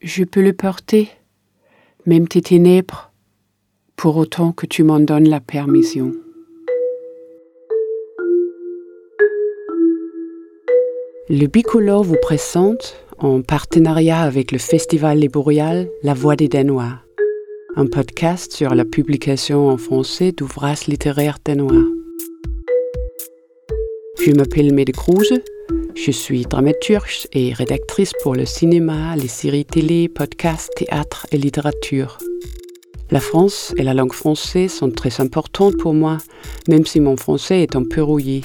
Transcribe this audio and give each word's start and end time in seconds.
Je 0.00 0.22
peux 0.22 0.42
le 0.42 0.52
porter, 0.52 1.08
même 2.06 2.28
tes 2.28 2.40
ténèbres, 2.40 3.12
pour 3.96 4.16
autant 4.16 4.52
que 4.52 4.66
tu 4.66 4.84
m'en 4.84 5.00
donnes 5.00 5.28
la 5.28 5.40
permission. 5.40 6.12
Le 11.28 11.46
Bicolore 11.46 12.04
vous 12.04 12.18
présente, 12.22 12.96
en 13.18 13.42
partenariat 13.42 14.20
avec 14.20 14.52
le 14.52 14.58
Festival 14.58 15.18
Les 15.18 15.30
La 16.02 16.14
Voix 16.14 16.36
des 16.36 16.48
Danois, 16.48 17.00
un 17.74 17.86
podcast 17.86 18.52
sur 18.52 18.74
la 18.74 18.84
publication 18.84 19.68
en 19.68 19.78
français 19.78 20.30
d'ouvrages 20.30 20.86
littéraires 20.86 21.38
danois. 21.44 22.01
Je 24.24 24.30
m'appelle 24.30 24.72
Mede 24.72 24.92
Kruse, 24.92 25.40
je 25.96 26.10
suis 26.12 26.42
dramaturge 26.42 27.26
et 27.32 27.52
rédactrice 27.52 28.12
pour 28.22 28.36
le 28.36 28.46
cinéma, 28.46 29.16
les 29.16 29.26
séries 29.26 29.64
télé, 29.64 30.08
podcasts, 30.08 30.70
théâtre 30.76 31.26
et 31.32 31.38
littérature. 31.38 32.18
La 33.10 33.18
France 33.18 33.74
et 33.78 33.82
la 33.82 33.94
langue 33.94 34.12
française 34.12 34.70
sont 34.70 34.92
très 34.92 35.20
importantes 35.20 35.76
pour 35.76 35.92
moi, 35.92 36.18
même 36.68 36.86
si 36.86 37.00
mon 37.00 37.16
français 37.16 37.62
est 37.62 37.74
un 37.74 37.82
peu 37.82 38.00
rouillé. 38.00 38.42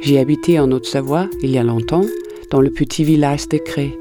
J'ai 0.00 0.20
habité 0.20 0.60
en 0.60 0.70
Haute-Savoie 0.70 1.28
il 1.42 1.50
y 1.50 1.58
a 1.58 1.64
longtemps, 1.64 2.06
dans 2.52 2.60
le 2.60 2.70
petit 2.70 3.02
village 3.02 3.48
de 3.48 3.58
Cré. 3.58 3.98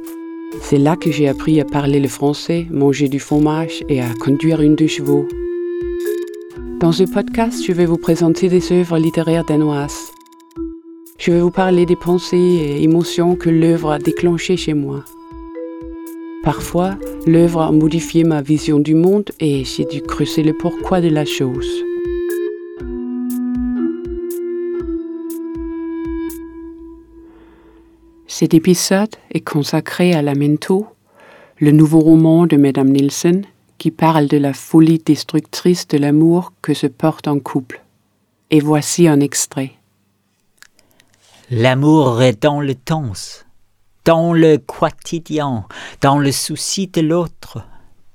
C'est 0.61 0.77
là 0.77 0.95
que 0.95 1.11
j'ai 1.11 1.27
appris 1.27 1.59
à 1.59 1.65
parler 1.65 1.99
le 1.99 2.07
français, 2.07 2.67
manger 2.69 3.07
du 3.07 3.19
fromage 3.19 3.83
et 3.89 3.99
à 3.99 4.13
conduire 4.21 4.61
une 4.61 4.75
de 4.75 4.85
chevaux. 4.85 5.27
Dans 6.79 6.91
ce 6.91 7.03
podcast, 7.03 7.63
je 7.65 7.73
vais 7.73 7.87
vous 7.87 7.97
présenter 7.97 8.47
des 8.47 8.71
œuvres 8.71 8.99
littéraires 8.99 9.45
danoises. 9.45 10.11
Je 11.19 11.31
vais 11.33 11.41
vous 11.41 11.51
parler 11.51 11.85
des 11.85 11.97
pensées 11.97 12.37
et 12.37 12.81
émotions 12.81 13.35
que 13.35 13.49
l'œuvre 13.49 13.91
a 13.91 13.99
déclenchées 13.99 14.55
chez 14.55 14.73
moi. 14.73 15.03
Parfois, 16.43 16.97
l'œuvre 17.27 17.61
a 17.61 17.73
modifié 17.73 18.23
ma 18.23 18.41
vision 18.41 18.79
du 18.79 18.95
monde 18.95 19.29
et 19.41 19.65
j'ai 19.65 19.83
dû 19.83 20.01
creuser 20.01 20.43
le 20.43 20.53
pourquoi 20.53 21.01
de 21.01 21.09
la 21.09 21.25
chose. 21.25 21.67
Cet 28.27 28.53
épisode 28.53 29.13
est 29.33 29.41
consacré 29.41 30.13
à 30.13 30.21
Lamento, 30.21 30.87
le 31.57 31.71
nouveau 31.71 31.99
roman 31.99 32.47
de 32.47 32.55
Madame 32.55 32.91
Nielsen 32.91 33.43
qui 33.77 33.91
parle 33.91 34.27
de 34.27 34.37
la 34.37 34.53
folie 34.53 34.99
destructrice 34.99 35.85
de 35.89 35.97
l'amour 35.97 36.53
que 36.61 36.73
se 36.73 36.87
porte 36.87 37.27
en 37.27 37.39
couple. 37.39 37.81
Et 38.51 38.61
voici 38.61 39.09
un 39.09 39.19
extrait. 39.19 39.73
L'amour 41.51 42.21
est 42.21 42.43
dans 42.43 42.61
le 42.61 42.75
temps, 42.75 43.11
dans 44.05 44.33
le 44.33 44.57
quotidien, 44.59 45.65
dans 45.99 46.19
le 46.19 46.31
souci 46.31 46.85
de 46.85 47.01
l'autre, 47.01 47.63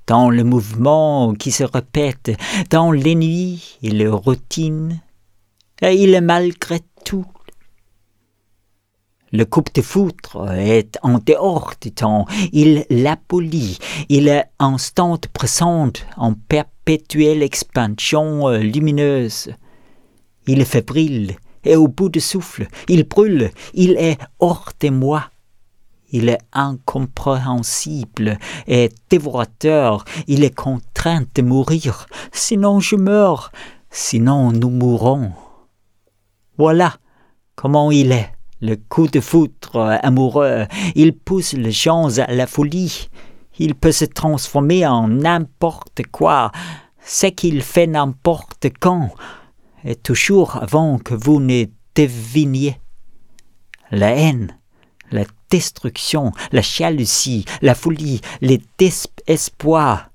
dans 0.07 0.29
le 0.29 0.45
mouvement 0.45 1.33
qui 1.33 1.51
se 1.51 1.65
répète, 1.65 2.31
dans 2.69 2.93
les 2.93 3.13
nuits 3.13 3.77
et 3.83 3.89
les 3.89 4.07
routines. 4.07 5.01
Et 5.81 5.95
il 5.95 6.13
est 6.13 6.21
malgré 6.21 6.79
tout. 7.03 7.25
Le 9.33 9.43
coupe 9.43 9.75
de 9.75 9.81
foudre 9.81 10.49
est 10.51 10.97
en 11.03 11.19
dehors 11.19 11.73
du 11.81 11.91
temps, 11.91 12.25
il 12.53 12.85
l'abolit, 12.89 13.79
il 14.07 14.29
est 14.29 14.45
instant 14.59 15.19
présent 15.33 15.91
en 16.15 16.35
perpétuelle 16.35 17.43
expansion 17.43 18.47
euh, 18.47 18.59
lumineuse. 18.59 19.49
Il 20.47 20.61
est 20.61 20.63
fébrile, 20.63 21.35
et 21.65 21.75
au 21.75 21.87
bout 21.87 22.09
de 22.09 22.19
souffle, 22.19 22.67
il 22.87 23.03
brûle, 23.03 23.51
il 23.73 23.91
est 23.97 24.17
hors 24.39 24.71
de 24.79 24.89
moi. 24.89 25.25
Il 26.11 26.29
est 26.29 26.39
incompréhensible 26.53 28.37
et 28.67 28.89
dévorateur, 29.09 30.05
il 30.27 30.43
est 30.43 30.55
contraint 30.55 31.25
de 31.33 31.41
mourir, 31.41 32.07
sinon 32.31 32.79
je 32.79 32.95
meurs, 32.95 33.51
sinon 33.89 34.51
nous 34.51 34.69
mourrons. 34.69 35.33
Voilà 36.57 36.93
comment 37.55 37.91
il 37.91 38.11
est, 38.13 38.31
le 38.61 38.75
coup 38.75 39.07
de 39.07 39.19
foudre 39.19 39.99
amoureux, 40.03 40.67
il 40.93 41.17
pousse 41.17 41.53
les 41.53 41.71
gens 41.71 42.17
à 42.19 42.31
la 42.33 42.47
folie, 42.47 43.09
il 43.57 43.75
peut 43.75 43.91
se 43.91 44.05
transformer 44.05 44.85
en 44.85 45.07
n'importe 45.07 46.03
quoi, 46.11 46.51
c'est 46.99 47.31
qu'il 47.31 47.61
fait 47.61 47.87
n'importe 47.87 48.67
quand, 48.79 49.09
et 49.85 49.95
toujours 49.95 50.57
avant 50.57 50.97
que 50.97 51.13
vous 51.13 51.39
ne 51.39 51.65
deviniez. 51.95 52.77
La 53.91 54.09
haine, 54.11 54.57
la 55.11 55.23
destruction, 55.49 56.31
la 56.51 56.61
jalousie, 56.61 57.45
la 57.61 57.75
folie, 57.75 58.19
les 58.41 58.61
désespoirs, 58.77 60.09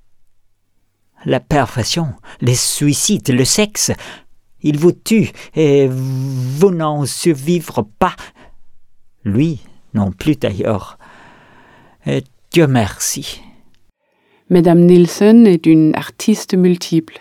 la 1.25 1.39
perfection, 1.39 2.13
les 2.41 2.55
suicides, 2.55 3.29
le 3.29 3.45
sexe, 3.45 3.91
il 4.61 4.77
vous 4.77 4.91
tue 4.91 5.31
et 5.55 5.87
vous 5.89 6.71
n'en 6.71 7.05
survivrez 7.05 7.83
pas. 7.97 8.15
Lui 9.23 9.61
non 9.93 10.11
plus 10.11 10.35
d'ailleurs. 10.35 10.97
Et 12.05 12.23
Dieu 12.51 12.67
merci. 12.67 13.41
Madame 14.49 14.81
Nielsen 14.81 15.47
est 15.47 15.65
une 15.65 15.95
artiste 15.95 16.55
multiple. 16.55 17.19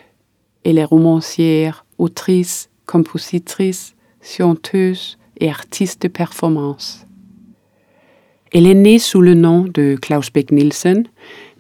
Elle 0.65 0.79
est 0.79 0.85
romancière, 0.85 1.85
autrice, 2.01 2.71
compositrice, 2.87 3.95
chanteuse 4.23 5.19
et 5.39 5.49
artiste 5.49 6.03
de 6.03 6.09
performance. 6.09 7.07
Elle 8.53 8.67
est 8.67 8.75
née 8.75 8.99
sous 8.99 9.21
le 9.21 9.35
nom 9.35 9.65
de 9.73 9.97
Klaus 10.01 10.33
Beck 10.33 10.51
Nielsen, 10.51 11.05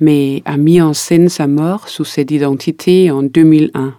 mais 0.00 0.42
a 0.44 0.56
mis 0.56 0.80
en 0.80 0.92
scène 0.92 1.28
sa 1.28 1.46
mort 1.46 1.88
sous 1.88 2.04
cette 2.04 2.32
identité 2.32 3.10
en 3.12 3.22
2001. 3.22 3.94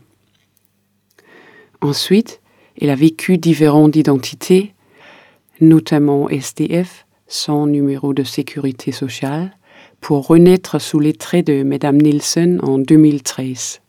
Ensuite, 1.79 2.41
elle 2.79 2.89
a 2.89 2.95
vécu 2.95 3.37
différentes 3.37 3.95
identités, 3.95 4.73
notamment 5.61 6.27
SDF, 6.29 7.05
sans 7.27 7.65
numéro 7.65 8.13
de 8.13 8.23
sécurité 8.23 8.91
sociale, 8.91 9.55
pour 10.01 10.27
renaître 10.27 10.81
sous 10.81 10.99
les 10.99 11.13
traits 11.13 11.47
de 11.47 11.63
Madame 11.63 11.97
Nielsen 11.97 12.59
en 12.63 12.77
2013. 12.77 13.80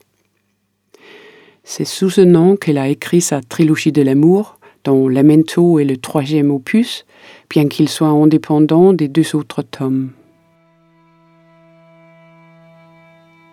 C'est 1.64 1.84
sous 1.84 2.10
ce 2.10 2.20
nom 2.20 2.56
qu'elle 2.56 2.78
a 2.78 2.88
écrit 2.88 3.20
sa 3.20 3.40
trilogie 3.40 3.92
de 3.92 4.02
l'amour, 4.02 4.58
dont 4.82 5.06
Lamento 5.06 5.78
est 5.78 5.84
le 5.84 5.96
troisième 5.96 6.50
opus, 6.50 7.06
bien 7.48 7.68
qu'il 7.68 7.88
soit 7.88 8.08
indépendant 8.08 8.92
des 8.92 9.06
deux 9.06 9.36
autres 9.36 9.62
tomes. 9.62 10.10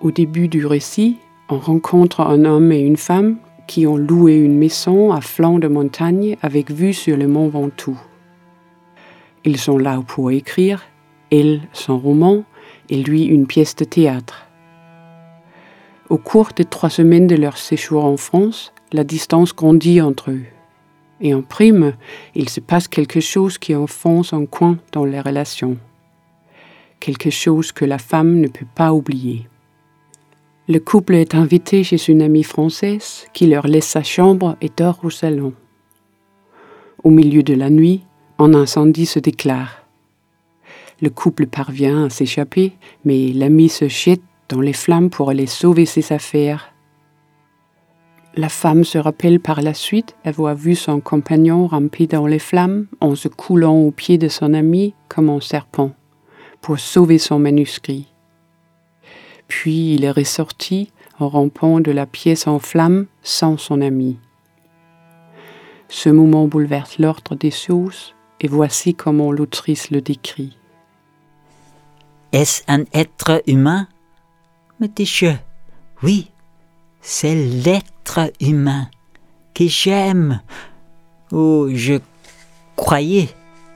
Au 0.02 0.10
début 0.10 0.48
du 0.48 0.66
récit, 0.66 1.18
on 1.50 1.60
rencontre 1.60 2.22
un 2.22 2.46
homme 2.46 2.72
et 2.72 2.80
une 2.80 2.98
femme 2.98 3.38
qui 3.68 3.86
ont 3.86 3.98
loué 3.98 4.38
une 4.38 4.58
maison 4.58 5.12
à 5.12 5.22
flanc 5.22 5.60
de 5.60 5.68
montagne 5.68 6.36
avec 6.42 6.72
vue 6.72 6.94
sur 6.94 7.16
le 7.16 7.28
mont 7.28 7.50
Ventoux. 7.50 8.00
Ils 9.46 9.58
sont 9.58 9.78
là 9.78 10.02
pour 10.08 10.32
écrire, 10.32 10.84
elle 11.32 11.62
son 11.74 12.00
roman 12.00 12.44
et 12.90 13.04
lui 13.04 13.26
une 13.26 13.46
pièce 13.46 13.76
de 13.76 13.86
théâtre. 13.86 14.49
Au 16.10 16.18
cours 16.18 16.50
des 16.56 16.66
trois 16.66 16.90
semaines 16.90 17.28
de 17.28 17.36
leur 17.36 17.56
séjour 17.58 18.04
en 18.04 18.18
France, 18.18 18.74
la 18.92 19.04
distance 19.04 19.56
grandit 19.56 20.02
entre 20.02 20.32
eux. 20.32 20.46
Et 21.22 21.36
en 21.36 21.44
prime, 21.44 21.94
il 22.34 22.50
se 22.50 22.60
passe 22.60 22.88
quelque 22.88 23.20
chose 23.20 23.60
qui 23.60 23.76
enfonce 23.76 24.34
un 24.34 24.48
coin 24.48 24.80
dans 24.92 25.06
les 25.06 25.22
relations. 25.22 25.78
Quelque 27.00 27.30
chose 27.30 27.72
que 27.72 27.86
la 27.86 28.00
femme 28.00 28.40
ne 28.40 28.48
peut 28.48 28.66
pas 28.74 28.92
oublier. 28.92 29.48
Le 30.68 30.80
couple 30.80 31.14
est 31.14 31.36
invité 31.36 31.84
chez 31.84 32.12
une 32.12 32.24
amie 32.24 32.44
française 32.44 33.28
qui 33.34 33.46
leur 33.46 33.68
laisse 33.68 33.88
sa 33.88 34.02
chambre 34.02 34.58
et 34.62 34.72
dort 34.76 35.00
au 35.04 35.12
salon. 35.12 35.54
Au 37.04 37.12
milieu 37.12 37.44
de 37.44 37.54
la 37.54 37.70
nuit, 37.70 38.04
un 38.40 38.56
incendie 38.56 39.06
se 39.06 39.20
déclare. 39.20 39.86
Le 41.02 41.12
couple 41.12 41.46
parvient 41.46 42.06
à 42.06 42.10
s'échapper, 42.10 42.74
mais 43.06 43.32
l'ami 43.32 43.70
se 43.70 43.88
jette 43.88 44.22
dans 44.50 44.62
les 44.62 44.74
flammes 44.74 45.10
pour 45.10 45.30
aller 45.30 45.46
sauver 45.46 45.86
ses 45.86 46.12
affaires. 46.12 46.74
La 48.36 48.50
femme 48.50 48.84
se 48.84 48.98
rappelle 48.98 49.40
par 49.40 49.62
la 49.62 49.74
suite 49.74 50.16
avoir 50.26 50.56
vu 50.56 50.76
son 50.76 51.00
compagnon 51.00 51.68
ramper 51.68 52.08
dans 52.08 52.28
les 52.28 52.40
flammes 52.40 52.88
en 53.00 53.16
se 53.16 53.28
coulant 53.28 53.78
au 53.78 53.92
pied 53.92 54.18
de 54.18 54.28
son 54.28 54.54
ami 54.54 54.94
comme 55.08 55.30
un 55.30 55.40
serpent 55.40 55.92
pour 56.62 56.80
sauver 56.80 57.18
son 57.18 57.40
manuscrit. 57.40 58.08
Puis 59.48 59.96
il 59.96 60.04
est 60.04 60.12
ressorti 60.12 60.92
en 61.20 61.28
rampant 61.30 61.80
de 61.80 61.92
la 61.92 62.06
pièce 62.06 62.48
en 62.48 62.60
flammes 62.60 63.08
sans 63.24 63.58
son 63.58 63.82
ami. 63.82 64.18
Ce 65.88 66.10
moment 66.10 66.48
bouleverse 66.48 67.00
l'ordre 67.00 67.36
des 67.36 67.52
choses 67.52 68.14
et 68.40 68.48
voici 68.48 68.94
comment 68.94 69.32
l'autrice 69.32 69.90
le 69.90 70.02
décrit. 70.02 70.56
Est-ce 72.32 72.62
un 72.68 72.84
être 72.94 73.42
humain 73.48 73.88
dis-je. 74.88 75.34
Oui, 76.04 76.32
c'est 77.02 77.36
l'être 77.36 78.32
humain 78.40 78.90
que 79.54 79.68
j'aime. 79.68 80.42
Oh, 81.32 81.68
je 81.72 82.00
croyais 82.76 83.30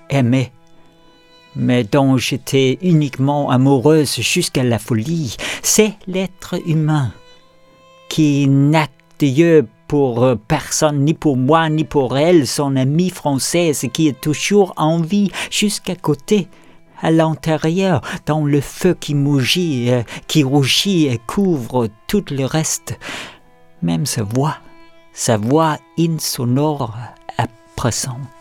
aimer, 0.09 0.51
mais 1.55 1.83
dont 1.83 2.17
j'étais 2.17 2.79
uniquement 2.81 3.49
amoureuse 3.49 4.15
jusqu'à 4.21 4.63
la 4.63 4.79
folie, 4.79 5.35
c'est 5.61 5.93
l'être 6.07 6.55
humain 6.65 7.11
qui 8.09 8.47
n'a 8.47 8.87
Dieu 9.19 9.67
pour 9.87 10.37
personne, 10.47 11.03
ni 11.05 11.13
pour 11.13 11.37
moi, 11.37 11.69
ni 11.69 11.83
pour 11.83 12.17
elle, 12.17 12.47
son 12.47 12.75
amie 12.75 13.09
française 13.09 13.85
qui 13.93 14.07
est 14.07 14.19
toujours 14.19 14.73
en 14.77 15.01
vie 15.01 15.31
jusqu'à 15.51 15.95
côté, 15.95 16.47
à 17.03 17.11
l'intérieur, 17.11 18.01
dans 18.25 18.43
le 18.45 18.61
feu 18.61 18.95
qui 18.99 19.13
mougit, 19.13 19.91
euh, 19.91 20.01
qui 20.27 20.41
rougit 20.41 21.05
et 21.05 21.19
couvre 21.19 21.89
tout 22.07 22.25
le 22.31 22.45
reste. 22.45 22.97
Même 23.83 24.07
sa 24.07 24.23
voix, 24.23 24.57
sa 25.13 25.37
voix 25.37 25.77
insonore, 25.99 26.97
oppressante. 27.37 28.32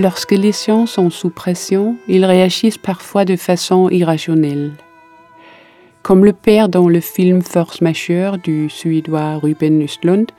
Lorsque 0.00 0.30
les 0.30 0.52
sciences 0.52 0.92
sont 0.92 1.10
sous 1.10 1.28
pression, 1.28 1.94
ils 2.08 2.24
réagissent 2.24 2.78
parfois 2.78 3.26
de 3.26 3.36
façon 3.36 3.90
irrationnelle. 3.90 4.72
Comme 6.02 6.24
le 6.24 6.32
père 6.32 6.70
dans 6.70 6.88
le 6.88 7.00
film 7.00 7.42
Force 7.42 7.82
majeure 7.82 8.38
du 8.38 8.70
Suédois 8.70 9.36
Ruben 9.36 9.82
Östlund, 9.82 10.30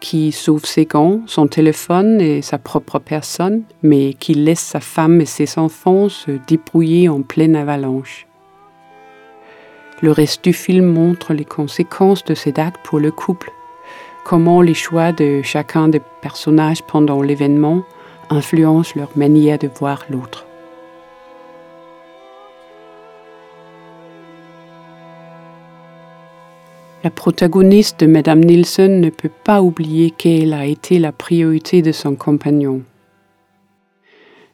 qui 0.00 0.32
sauve 0.32 0.64
ses 0.64 0.86
gants, 0.86 1.20
son 1.26 1.46
téléphone 1.46 2.20
et 2.20 2.42
sa 2.42 2.58
propre 2.58 2.98
personne, 2.98 3.62
mais 3.84 4.14
qui 4.14 4.34
laisse 4.34 4.58
sa 4.58 4.80
femme 4.80 5.20
et 5.20 5.26
ses 5.26 5.60
enfants 5.60 6.08
se 6.08 6.32
débrouiller 6.48 7.08
en 7.08 7.22
pleine 7.22 7.54
avalanche. 7.54 8.26
Le 10.02 10.10
reste 10.10 10.42
du 10.42 10.52
film 10.52 10.86
montre 10.86 11.34
les 11.34 11.44
conséquences 11.44 12.24
de 12.24 12.34
cet 12.34 12.58
acte 12.58 12.84
pour 12.84 12.98
le 12.98 13.12
couple, 13.12 13.52
comment 14.24 14.60
les 14.60 14.74
choix 14.74 15.12
de 15.12 15.40
chacun 15.42 15.86
des 15.86 16.02
personnages 16.20 16.82
pendant 16.82 17.22
l'événement 17.22 17.84
influence 18.30 18.94
leur 18.94 19.10
manière 19.16 19.58
de 19.58 19.68
voir 19.78 20.04
l'autre. 20.10 20.46
La 27.04 27.10
protagoniste 27.10 28.00
de 28.00 28.06
Madame 28.06 28.40
Nielsen 28.40 29.00
ne 29.00 29.10
peut 29.10 29.36
pas 29.44 29.60
oublier 29.60 30.10
qu'elle 30.10 30.54
a 30.54 30.64
été 30.64 30.98
la 30.98 31.12
priorité 31.12 31.82
de 31.82 31.92
son 31.92 32.16
compagnon. 32.16 32.82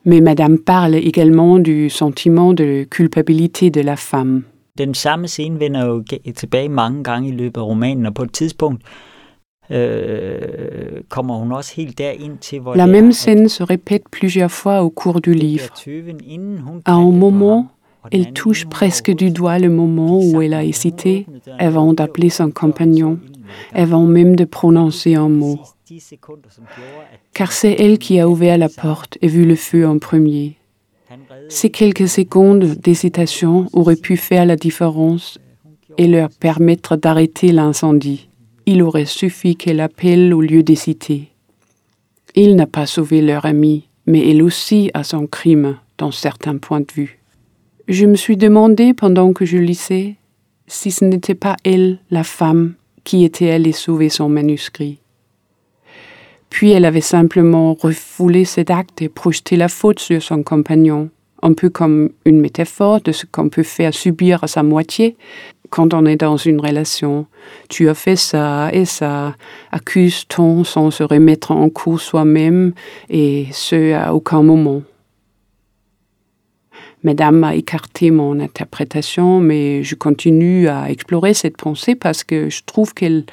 Mais 0.05 0.21
Madame 0.21 0.59
parle 0.59 0.97
également 0.97 1.59
du 1.59 1.91
sentiment 1.91 2.53
de 2.53 2.85
culpabilité 2.91 3.71
de 3.71 3.83
la 3.83 3.97
femme. 3.97 4.43
Den 4.79 4.95
samme 4.95 5.27
vender 5.59 5.81
jo 5.81 6.03
tilbage 6.35 6.69
mange 6.69 7.03
gange 7.03 7.29
i 7.29 7.33
løbet 7.33 7.61
af 7.61 7.67
romanen, 7.67 8.07
og 8.07 8.15
på 8.15 8.23
et 8.23 8.33
tidspunkt 8.33 8.83
La 12.75 12.87
même 12.87 13.13
scène 13.13 13.49
se 13.49 13.63
répète 13.63 14.09
plusieurs 14.11 14.51
fois 14.51 14.83
au 14.83 14.91
cours 14.91 15.21
du 15.21 15.33
livre. 15.33 15.73
À 16.85 16.95
un 16.95 17.11
moment, 17.11 17.69
elle 18.11 18.33
touche 18.33 18.67
presque 18.67 19.13
du 19.13 19.31
doigt 19.31 19.59
le 19.59 19.69
moment 19.69 20.19
où 20.19 20.43
elle 20.43 20.55
a 20.55 20.65
hésité 20.65 21.27
avant 21.59 21.93
d'appeler 21.93 22.31
son 22.31 22.51
compagnon, 22.51 23.19
avant 23.73 24.07
même 24.07 24.35
de 24.35 24.45
prononcer 24.45 25.15
un 25.15 25.29
mot. 25.29 25.61
Car 27.33 27.53
c'est 27.53 27.77
elle 27.79 27.99
qui 27.99 28.19
a 28.19 28.29
ouvert 28.29 28.59
la 28.59 28.69
porte 28.69 29.19
et 29.23 29.29
vu 29.29 29.45
le 29.45 29.57
feu 29.57 29.87
en 29.87 29.99
premier. 29.99 30.57
Ces 31.49 31.71
quelques 31.71 32.09
secondes 32.09 32.65
d'hésitation 32.65 33.67
auraient 33.73 33.97
pu 33.97 34.17
faire 34.17 34.47
la 34.47 34.57
différence 34.57 35.39
et 35.99 36.07
leur 36.07 36.31
permettre 36.31 36.97
d'arrêter 36.97 37.51
l'incendie 37.53 38.30
il 38.71 38.85
aurait 38.85 39.05
suffi 39.05 39.57
qu'elle 39.57 39.81
appelle 39.81 40.33
au 40.33 40.41
lieu 40.41 40.63
d'hésiter. 40.63 41.33
Il 42.37 42.55
n'a 42.55 42.69
pas 42.69 42.87
sauvé 42.87 43.21
leur 43.21 43.45
ami, 43.45 43.89
mais 44.07 44.31
elle 44.31 44.45
aussi 44.45 44.93
a 44.95 45.03
son 45.03 45.27
crime 45.27 45.77
dans 45.99 46.13
certains 46.13 46.57
points 46.57 46.79
de 46.79 46.93
vue. 46.95 47.19
Je 47.89 48.07
me 48.07 48.15
suis 48.15 48.37
demandé 48.37 48.95
pendant 48.95 49.33
que 49.33 49.45
je 49.45 49.59
lisais 49.59 50.15
si 50.69 50.93
ce 50.93 51.05
n'était 51.05 51.35
pas 51.35 51.57
elle, 51.65 51.99
la 52.13 52.23
femme, 52.23 52.75
qui 53.03 53.25
était 53.25 53.51
allée 53.51 53.73
sauver 53.73 54.09
son 54.09 54.29
manuscrit. 54.29 55.01
Puis 56.49 56.71
elle 56.71 56.85
avait 56.85 57.01
simplement 57.01 57.75
refoulé 57.75 58.45
cet 58.45 58.71
acte 58.71 59.03
et 59.03 59.09
projeté 59.09 59.57
la 59.57 59.67
faute 59.67 59.99
sur 59.99 60.23
son 60.23 60.45
compagnon, 60.45 61.11
un 61.43 61.55
peu 61.55 61.71
comme 61.71 62.11
une 62.25 62.41
métaphore 62.41 63.01
de 63.01 63.11
ce 63.11 63.27
qu'on 63.27 63.49
peut 63.49 63.65
faire 63.65 63.95
subir 63.95 64.45
à 64.45 64.47
sa 64.47 64.63
moitié 64.63 65.17
quand 65.71 65.95
on 65.95 66.05
est 66.05 66.17
dans 66.17 66.37
une 66.37 66.61
relation. 66.61 67.27
Tu 67.69 67.89
as 67.89 67.95
fait 67.95 68.17
ça 68.17 68.71
et 68.73 68.85
ça, 68.85 69.35
accuse-t-on 69.73 70.65
sans 70.65 70.91
se 70.91 71.03
remettre 71.03 71.53
en 71.53 71.71
cause 71.71 72.03
soi-même 72.03 72.73
et 73.09 73.47
ce 73.53 73.95
à 73.95 74.15
aucun 74.15 74.43
moment. 74.43 74.83
Madame 77.03 77.45
a 77.45 77.55
écarté 77.55 78.11
mon 78.11 78.39
interprétation, 78.41 79.41
mais 79.41 79.83
je 79.83 79.95
continue 79.95 80.69
à 80.69 80.91
explorer 80.91 81.33
cette 81.33 81.57
pensée 81.57 81.95
parce 81.95 82.25
que 82.25 82.51
je 82.51 82.63
trouve 82.67 82.93
qu'elle 82.93 83.25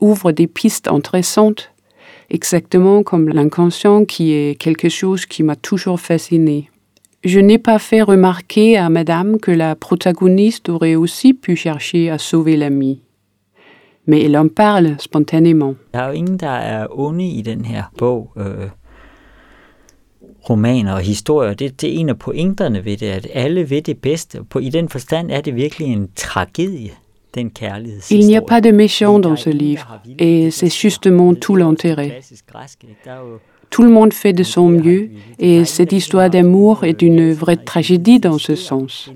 ouvre 0.00 0.32
des 0.32 0.46
pistes 0.46 0.88
intéressantes, 0.88 1.72
exactement 2.30 3.02
comme 3.02 3.28
l'inconscient 3.28 4.06
qui 4.06 4.32
est 4.32 4.58
quelque 4.58 4.88
chose 4.88 5.26
qui 5.26 5.42
m'a 5.42 5.56
toujours 5.56 6.00
fasciné. 6.00 6.71
Je 7.24 7.38
n'ai 7.38 7.58
pas 7.58 7.78
fait 7.78 8.02
remarquer 8.02 8.76
à 8.76 8.88
Madame 8.88 9.38
que 9.38 9.52
la 9.52 9.76
protagoniste 9.76 10.68
aurait 10.68 10.96
aussi 10.96 11.34
pu 11.34 11.54
chercher 11.56 12.10
à 12.10 12.18
sauver 12.18 12.56
l'ami. 12.56 13.02
Mais 14.06 14.22
elle 14.24 14.36
en 14.36 14.48
parle 14.48 14.96
spontanément. 14.98 15.76
Der 15.92 16.00
er 16.00 16.06
jo 16.08 16.12
ingen, 16.12 16.36
der 16.36 16.50
er 16.50 16.86
onde 16.90 17.24
i 17.24 17.42
den 17.42 17.64
her 17.64 17.84
bog. 17.96 18.32
Øh, 18.36 18.68
romaner 20.50 20.94
og 20.94 21.00
historier. 21.00 21.54
Det, 21.54 21.80
det 21.80 21.94
er 21.94 22.00
en 22.00 22.08
af 22.08 22.18
pointerne 22.18 22.84
ved 22.84 22.96
det, 22.96 23.06
at 23.06 23.26
alle 23.34 23.70
ved 23.70 23.82
det 23.82 23.98
bedste. 23.98 24.44
På, 24.50 24.58
I 24.58 24.68
den 24.68 24.88
forstand 24.88 25.30
er 25.30 25.40
det 25.40 25.54
virkelig 25.54 25.92
en 25.92 26.08
tragedie. 26.16 26.90
Il 28.10 28.26
n'y 28.26 28.36
a 28.36 28.42
pas 28.42 28.60
de 28.60 28.70
méchant 28.72 29.18
dans 29.18 29.36
ce 29.36 29.50
livre, 29.50 30.00
et 30.18 30.50
c'est 30.50 30.68
justement 30.68 31.34
tout 31.34 31.56
l'intérêt. 31.56 32.20
Tout 33.72 33.82
le 33.82 33.88
monde 33.88 34.12
fait 34.12 34.34
de 34.34 34.42
son 34.42 34.68
mieux 34.68 35.08
et 35.38 35.64
cette 35.64 35.92
histoire 35.92 36.28
d'amour 36.28 36.84
est 36.84 37.00
une 37.00 37.32
vraie 37.32 37.56
tragédie 37.56 38.20
dans 38.20 38.36
ce 38.36 38.54
sens. 38.54 39.10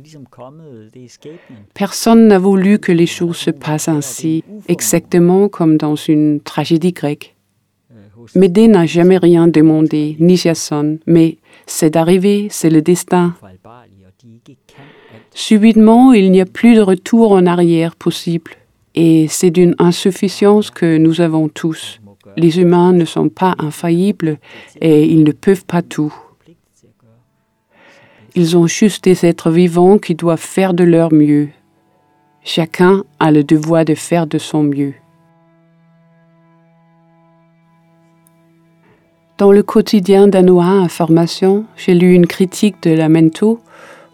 Personne 1.75 2.27
n'a 2.27 2.39
voulu 2.39 2.79
que 2.79 2.91
les 2.91 3.05
choses 3.07 3.37
se 3.37 3.51
passent 3.51 3.89
ainsi, 3.89 4.43
exactement 4.67 5.51
comme 5.51 5.77
dans 5.77 5.95
une 5.95 6.41
tragédie 6.41 6.93
grecque. 6.93 7.37
Médée 8.35 8.67
n'a 8.67 8.87
jamais 8.87 9.19
rien 9.19 9.47
demandé, 9.47 10.17
ni 10.21 10.39
Jason, 10.39 10.99
mais 11.07 11.37
c'est 11.67 11.95
arrivé, 11.95 12.49
c'est 12.51 12.71
le 12.71 12.81
destin. 12.81 13.35
Subitement, 15.35 16.15
il 16.15 16.33
n'y 16.33 16.41
a 16.41 16.47
plus 16.47 16.75
de 16.75 16.81
retour 16.81 17.33
en 17.33 17.45
arrière 17.45 17.95
possible, 17.95 18.53
et 18.95 19.27
c'est 19.29 19.51
d'une 19.51 19.75
insuffiance 19.79 20.71
que 20.71 20.97
nous 20.97 21.21
avons 21.21 21.49
tous. 21.49 22.01
Les 22.37 22.61
humains 22.61 22.93
ne 22.93 23.05
sont 23.05 23.29
pas 23.29 23.55
infaillibles 23.59 24.39
et 24.81 25.05
ils 25.05 25.25
ne 25.25 25.33
peuvent 25.33 25.65
pas 25.65 25.83
tout. 25.83 26.15
Ils 28.35 28.57
ont 28.57 28.67
juste 28.67 29.05
des 29.05 29.25
êtres 29.25 29.51
vivants 29.51 29.97
qui 29.97 30.15
doivent 30.15 30.39
faire 30.39 30.75
de 30.75 30.85
leur 30.85 31.13
mieux. 31.13 31.49
Chacun 32.45 33.03
a 33.19 33.33
le 33.33 33.43
devoir 33.43 33.87
de 33.87 33.95
faire 33.95 34.27
de 34.27 34.37
son 34.37 34.63
mieux. 34.63 34.95
Dans 39.39 39.53
le 39.53 39.63
quotidien 39.63 40.29
danois 40.29 40.65
Information, 40.65 41.65
j'ai 41.77 41.95
lu 41.95 42.15
une 42.15 42.27
critique 42.27 42.83
de 42.83 42.91
Lamento 42.91 43.61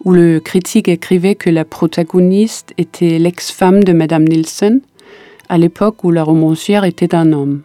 où 0.04 0.12
le 0.12 0.40
critique 0.40 0.88
écrivait 0.88 1.34
que 1.34 1.50
la 1.50 1.64
protagoniste 1.64 2.74
était 2.78 3.18
l'ex-femme 3.18 3.84
de 3.84 3.92
Madame 3.92 4.24
Nielsen 4.24 4.80
à 5.48 5.58
l'époque 5.58 6.02
où 6.04 6.10
la 6.10 6.24
romancière 6.24 6.84
était 6.84 7.14
un 7.14 7.32
homme. 7.32 7.62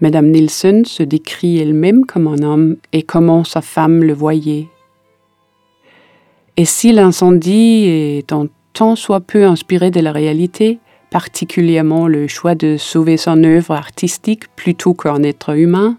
Madame 0.00 0.30
Nielsen 0.30 0.84
se 0.84 1.02
décrit 1.02 1.58
elle-même 1.58 2.06
comme 2.06 2.28
un 2.28 2.42
homme 2.42 2.76
et 2.92 3.02
comment 3.02 3.42
sa 3.42 3.60
femme 3.60 4.04
le 4.04 4.12
voyait. 4.12 4.68
Et 6.56 6.64
si 6.64 6.92
l'incendie 6.92 7.86
est 7.86 8.32
en 8.32 8.46
tant 8.74 8.94
soit 8.94 9.20
peu 9.20 9.44
inspiré 9.44 9.90
de 9.90 9.98
la 9.98 10.12
réalité, 10.12 10.78
particulièrement 11.10 12.06
le 12.06 12.28
choix 12.28 12.54
de 12.54 12.76
sauver 12.76 13.16
son 13.16 13.42
œuvre 13.42 13.72
artistique 13.72 14.54
plutôt 14.54 14.94
qu'un 14.94 15.24
être 15.24 15.56
humain, 15.56 15.98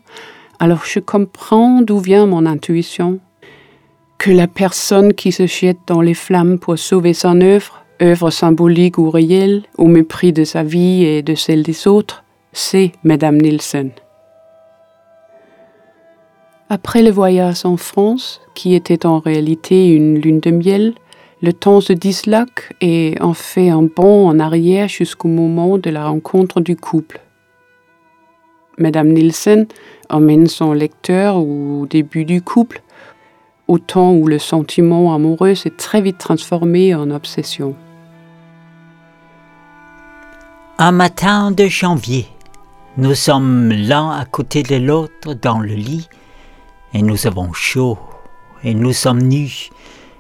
alors 0.60 0.86
je 0.86 1.00
comprends 1.00 1.82
d'où 1.82 2.00
vient 2.00 2.26
mon 2.26 2.46
intuition. 2.46 3.20
Que 4.18 4.32
la 4.32 4.48
personne 4.48 5.14
qui 5.14 5.34
se 5.34 5.46
jette 5.46 5.80
dans 5.88 6.02
les 6.02 6.14
flammes 6.14 6.58
pour 6.58 6.78
sauver 6.78 7.14
son 7.14 7.42
œuvre, 7.42 7.84
œuvre 8.02 8.30
symbolique 8.30 8.98
ou 8.98 9.10
réelle, 9.10 9.64
au 9.78 9.88
mépris 9.88 10.32
de 10.32 10.46
sa 10.46 10.64
vie 10.64 11.04
et 11.04 11.22
de 11.22 11.36
celle 11.36 11.64
des 11.64 11.88
autres, 11.88 12.24
c'est 12.52 12.92
Madame 13.04 13.38
Nielsen. 13.38 13.92
Après 16.70 17.02
le 17.02 17.10
voyage 17.10 17.66
en 17.66 17.78
France, 17.78 18.42
qui 18.54 18.76
était 18.76 19.06
en 19.06 19.20
réalité 19.20 19.88
une 19.88 20.20
lune 20.20 20.40
de 20.40 20.52
miel, 20.52 20.94
le 21.42 21.54
temps 21.54 21.82
se 21.82 21.94
disloque 21.94 22.74
et 22.82 23.16
on 23.22 23.34
fait 23.34 23.70
un 23.70 23.84
bond 23.84 24.28
en 24.28 24.40
arrière 24.40 24.88
jusqu'au 24.88 25.30
moment 25.30 25.78
de 25.78 25.90
la 25.90 26.08
rencontre 26.08 26.60
du 26.60 26.76
couple. 26.76 27.22
Madame 28.78 29.10
Nielsen 29.10 29.68
emmène 30.10 30.48
son 30.48 30.74
lecteur 30.74 31.38
au 31.38 31.86
début 31.90 32.26
du 32.26 32.42
couple, 32.42 32.82
au 33.68 33.78
temps 33.78 34.14
où 34.14 34.28
le 34.28 34.40
sentiment 34.40 35.14
amoureux 35.14 35.56
s'est 35.56 35.70
très 35.70 36.02
vite 36.02 36.18
transformé 36.18 36.96
en 36.96 37.12
obsession. 37.12 37.76
Un 40.78 40.92
matin 40.92 41.52
de 41.52 41.68
janvier, 41.68 42.28
nous 43.00 43.16
sommes 43.16 43.72
l'un 43.72 44.12
à 44.12 44.26
côté 44.26 44.62
de 44.62 44.76
l'autre 44.76 45.34
dans 45.34 45.60
le 45.60 45.74
lit 45.74 46.10
et 46.94 47.02
nous 47.02 47.28
avons 47.28 47.54
chaud, 47.54 47.98
et 48.62 48.74
nous 48.74 48.92
sommes 48.92 49.22
nus, 49.22 49.70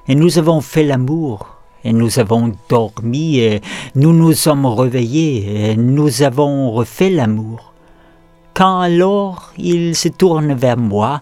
et 0.08 0.16
nous 0.16 0.38
avons 0.38 0.62
fait 0.62 0.86
l'amour, 0.86 1.58
et 1.84 1.92
nous 1.92 2.20
avons 2.20 2.54
dormi, 2.70 3.40
et 3.40 3.60
nous 3.96 4.14
nous 4.14 4.32
sommes 4.32 4.66
réveillés, 4.66 5.72
et 5.72 5.76
nous 5.76 6.22
avons 6.22 6.72
refait 6.72 7.10
l'amour. 7.10 7.74
Quand 8.54 8.80
alors 8.80 9.52
il 9.58 9.94
se 9.94 10.08
tourne 10.08 10.54
vers 10.54 10.78
moi, 10.78 11.22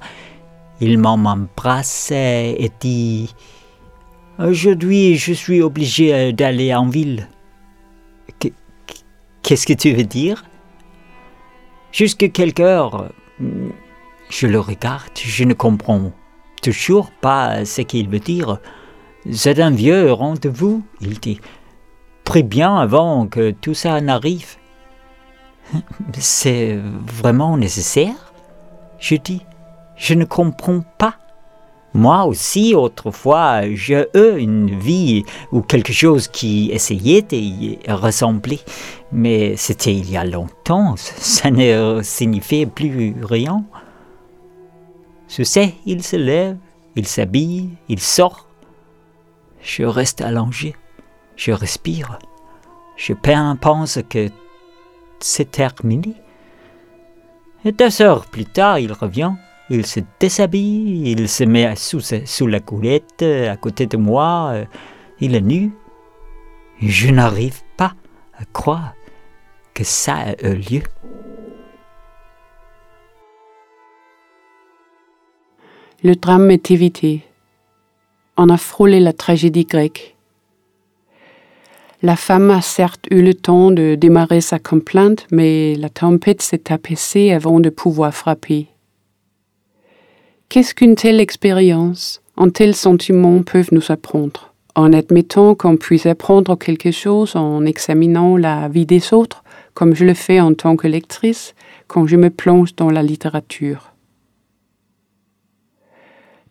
il 0.80 1.00
m'embrasse 1.00 2.12
et 2.12 2.70
dit 2.80 3.34
Aujourd'hui, 4.38 5.16
je 5.16 5.34
suis 5.34 5.64
obligé 5.64 6.34
d'aller 6.34 6.76
en 6.76 6.88
ville. 6.88 7.28
Qu'est-ce 9.42 9.66
que 9.66 9.74
tu 9.74 9.94
veux 9.94 10.04
dire? 10.04 10.44
Jusque 11.91 12.32
quelque 12.32 12.62
heure, 12.62 13.12
je 14.29 14.48
le 14.48 14.60
regarde, 14.60 15.12
je 15.15 15.44
ne 15.44 15.53
comprends 15.53 16.12
toujours 16.62 17.12
pas 17.12 17.65
ce 17.65 17.82
qu'il 17.82 18.10
veut 18.10 18.20
dire. 18.20 18.60
C'est 19.32 19.60
un 19.60 19.72
vieux 19.72 20.12
rendez-vous, 20.12 20.84
il 21.01 21.20
dit. 21.20 21.39
Très 22.24 22.44
bien 22.44 22.77
avant 22.77 23.27
que 23.27 23.51
tout 23.51 23.74
ça 23.74 24.00
n'arrive. 24.01 24.58
C'est 26.17 26.77
vraiment 26.77 27.58
nécessaire? 27.58 28.34
Je 29.00 29.15
dis. 29.15 29.41
Je 29.96 30.13
ne 30.13 30.25
comprends 30.25 30.82
pas. 30.98 31.15
Moi 31.98 32.25
aussi, 32.25 32.75
autrefois, 32.75 33.63
j'ai 33.74 34.06
eu 34.13 34.38
une 34.38 34.70
vie 34.80 35.25
ou 35.51 35.62
quelque 35.62 35.92
chose 35.92 36.27
qui 36.27 36.70
essayait 36.72 37.24
d'y 37.24 37.80
ressembler. 37.88 38.60
Mais 39.12 39.56
c'était 39.56 39.96
il 39.96 40.08
y 40.08 40.16
a 40.16 40.24
longtemps, 40.24 40.94
ça 40.96 41.50
ne 41.50 42.01
signifiait 42.04 42.68
plus 42.68 43.16
rien. 43.24 43.63
Je 45.27 45.42
sais, 45.42 45.74
il 45.88 46.04
se 46.04 46.18
lève, 46.18 46.58
il 46.96 47.08
s'habille, 47.08 47.72
il 47.89 48.00
sort. 48.00 48.46
Je 49.60 49.82
reste 49.82 50.22
allongé, 50.22 50.75
je 51.36 51.51
respire. 51.51 52.20
Je 52.96 53.13
pense 53.13 53.98
que 54.08 54.30
c'est 55.20 55.50
terminé. 55.50 56.13
Et 57.66 57.72
deux 57.72 58.04
heures 58.04 58.27
plus 58.27 58.46
tard, 58.46 58.77
il 58.77 58.94
revient. 58.94 59.34
Il 59.70 59.86
se 59.86 60.00
déshabille, 60.20 61.12
il 61.12 61.28
se 61.28 61.44
met 61.44 61.76
sous, 61.76 62.00
sous 62.00 62.48
la 62.48 62.60
coulette 62.60 63.22
à 63.22 63.58
côté 63.58 63.86
de 63.86 63.98
moi. 63.98 64.54
Il 65.20 65.36
est 65.36 65.42
nu. 65.42 65.72
Je 66.80 67.10
n'arrive 67.10 67.62
pas 67.76 67.94
à 68.38 68.46
croire 68.46 68.94
que 69.74 69.84
ça 69.84 70.16
a 70.16 70.48
eu 70.48 70.56
lieu. 70.56 70.84
Le 76.04 76.16
drame 76.16 76.52
est 76.52 76.72
évité. 76.72 77.24
On 78.38 78.50
a 78.50 78.58
frôlé 78.58 79.00
la 79.00 79.14
tragédie 79.14 79.66
grecque. 79.66 80.16
La 82.04 82.16
femme 82.16 82.52
a 82.52 82.62
certes 82.62 83.08
eu 83.10 83.24
le 83.24 83.34
temps 83.34 83.72
de 83.72 83.96
démarrer 83.96 84.42
sa 84.42 84.60
complainte, 84.60 85.26
mais 85.32 85.74
la 85.74 85.90
tempête 85.90 86.44
s'est 86.44 86.72
apaisée 86.72 87.34
avant 87.34 87.60
de 87.60 87.72
pouvoir 87.72 88.14
frapper. 88.14 88.68
Qu'est-ce 90.50 90.74
qu'une 90.74 90.96
telle 90.96 91.20
expérience, 91.20 92.22
un 92.38 92.50
tel 92.50 92.74
sentiment 92.74 93.44
peuvent 93.44 93.68
nous 93.74 93.92
apprendre 93.92 94.54
En 94.75 94.94
admettant 94.94 95.56
qu'on 95.56 95.75
puisse 95.75 96.06
apprendre 96.06 96.56
quelque 96.56 96.92
chose 96.92 97.36
en 97.36 97.66
examinant 97.66 98.38
la 98.38 98.70
vie 98.70 98.86
des 98.86 99.13
autres, 99.13 99.44
comme 99.74 99.94
je 99.94 100.06
le 100.06 100.13
fais 100.13 100.39
en 100.39 100.54
tant 100.54 100.77
que 100.77 100.88
lectrice 100.88 101.54
quand 101.88 102.08
je 102.08 102.16
me 102.16 102.30
plonge 102.30 102.75
dans 102.75 102.89
la 102.89 103.04
littérature. 103.04 103.92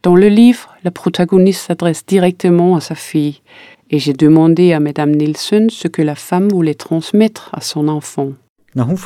Dans 0.02 0.14
le 0.14 0.28
livre, 0.28 0.76
la 0.84 0.90
protagoniste 0.90 1.62
s'adresse 1.66 2.04
directement 2.04 2.76
à 2.76 2.82
sa 2.82 2.94
fille, 2.94 3.40
et 3.88 3.98
j'ai 3.98 4.12
demandé 4.12 4.74
à 4.74 4.80
Madame 4.80 5.12
Nielsen 5.12 5.70
ce 5.70 5.88
que 5.88 6.02
la 6.02 6.16
femme 6.16 6.50
voulait 6.50 6.74
transmettre 6.74 7.48
à 7.54 7.62
son 7.62 7.88
enfant. 7.88 8.32
Når 8.74 8.90
hun 8.90 8.96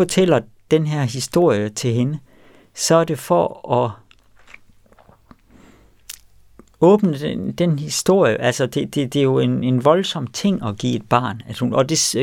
åbne 6.81 7.19
den, 7.19 7.53
den 7.53 7.79
historie. 7.79 8.41
Altså, 8.41 8.67
det, 8.67 8.95
det, 8.95 9.15
det 9.15 9.19
er 9.19 9.23
jo 9.23 9.39
en, 9.39 9.65
en 9.65 9.85
voldsom 9.85 10.27
ting 10.27 10.67
at 10.67 10.77
give 10.77 10.97
et 10.97 11.03
barn. 11.09 11.41
Altså, 11.49 11.65
hun, 11.65 11.75
og 11.75 11.89
det, 11.89 12.15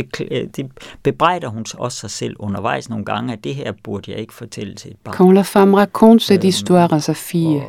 det 0.55 0.71
bebrejder 1.03 1.47
hun 1.47 1.65
også 1.77 1.97
sig 1.97 2.11
selv 2.11 2.35
undervejs 2.39 2.89
nogle 2.89 3.05
gange, 3.05 3.33
at 3.33 3.43
det 3.43 3.55
her 3.55 3.73
burde 3.83 4.11
jeg 4.11 4.19
ikke 4.19 4.33
fortælle 4.33 4.75
til 4.75 4.91
et 4.91 4.97
barn. 5.03 5.15
Quand 5.15 5.33
la 5.33 5.41
femme 5.41 5.73
raconte 5.73 6.23
cette 6.23 6.47
histoire 6.47 6.93
à 6.93 6.99
sa 6.99 7.13
fille, 7.13 7.61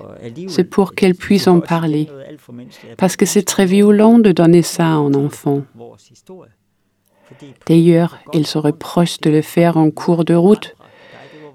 c'est 0.49 0.71
pour 0.71 0.93
qu'elle 0.95 1.15
puisse 1.15 1.47
en 1.47 1.61
parler. 1.61 2.07
Parce 2.99 3.17
que 3.17 3.27
c'est 3.27 3.47
très 3.47 3.67
violent 3.67 4.19
de 4.19 4.33
donner 4.33 4.63
ça 4.63 4.85
à 4.85 4.99
un 5.07 5.15
enfant. 5.15 5.63
D'ailleurs, 7.69 8.19
elle 8.33 8.47
se 8.47 8.59
reproche 8.59 9.21
de 9.21 9.31
le 9.31 9.43
faire 9.43 9.77
en 9.77 9.91
cours 9.91 10.25
de 10.25 10.35
route 10.35 10.75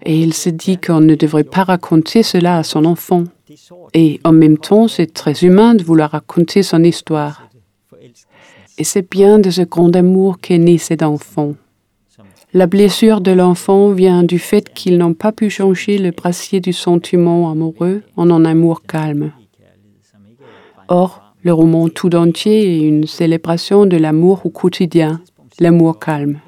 et 0.05 0.19
il 0.19 0.33
se 0.33 0.49
dit 0.49 0.77
qu'on 0.77 0.99
ne 1.01 1.15
devrait 1.15 1.43
pas 1.43 1.63
raconter 1.63 2.23
cela 2.23 2.57
à 2.57 2.63
son 2.63 2.85
enfant. 2.85 3.23
Et 3.93 4.19
en 4.24 4.31
même 4.31 4.57
temps, 4.57 4.88
c'est 4.88 5.13
très 5.13 5.43
humain 5.43 5.75
de 5.75 5.83
vouloir 5.83 6.12
raconter 6.12 6.63
son 6.63 6.83
histoire. 6.83 7.50
Et 8.77 8.83
c'est 8.83 9.10
bien 9.10 9.39
de 9.39 9.50
ce 9.50 9.62
grand 9.62 9.95
amour 9.95 10.39
qu'est 10.39 10.57
né 10.57 10.77
cet 10.77 11.03
enfant. 11.03 11.53
La 12.53 12.67
blessure 12.67 13.22
de 13.22 13.31
l'enfant 13.31 13.91
vient 13.91 14.24
du 14.24 14.38
fait 14.38 14.72
qu'ils 14.74 14.98
n'ont 14.98 15.15
pas 15.15 15.31
pu 15.31 15.50
changer 15.50 15.98
le 15.98 16.12
brassier 16.12 16.60
du 16.60 16.72
sentiment 16.72 17.50
amoureux 17.50 18.03
en 18.15 18.29
un 18.29 18.45
amour 18.45 18.83
calme. 18.83 19.31
Or, 20.88 21.33
le 21.41 21.53
roman 21.53 21.89
tout 21.89 22.15
entier 22.15 22.75
est 22.75 22.88
une 22.88 23.07
célébration 23.07 23.86
de 23.86 23.98
l'amour 23.98 24.45
au 24.45 24.50
quotidien, 24.50 25.22
l'amour 25.60 26.00
calme. 26.00 26.39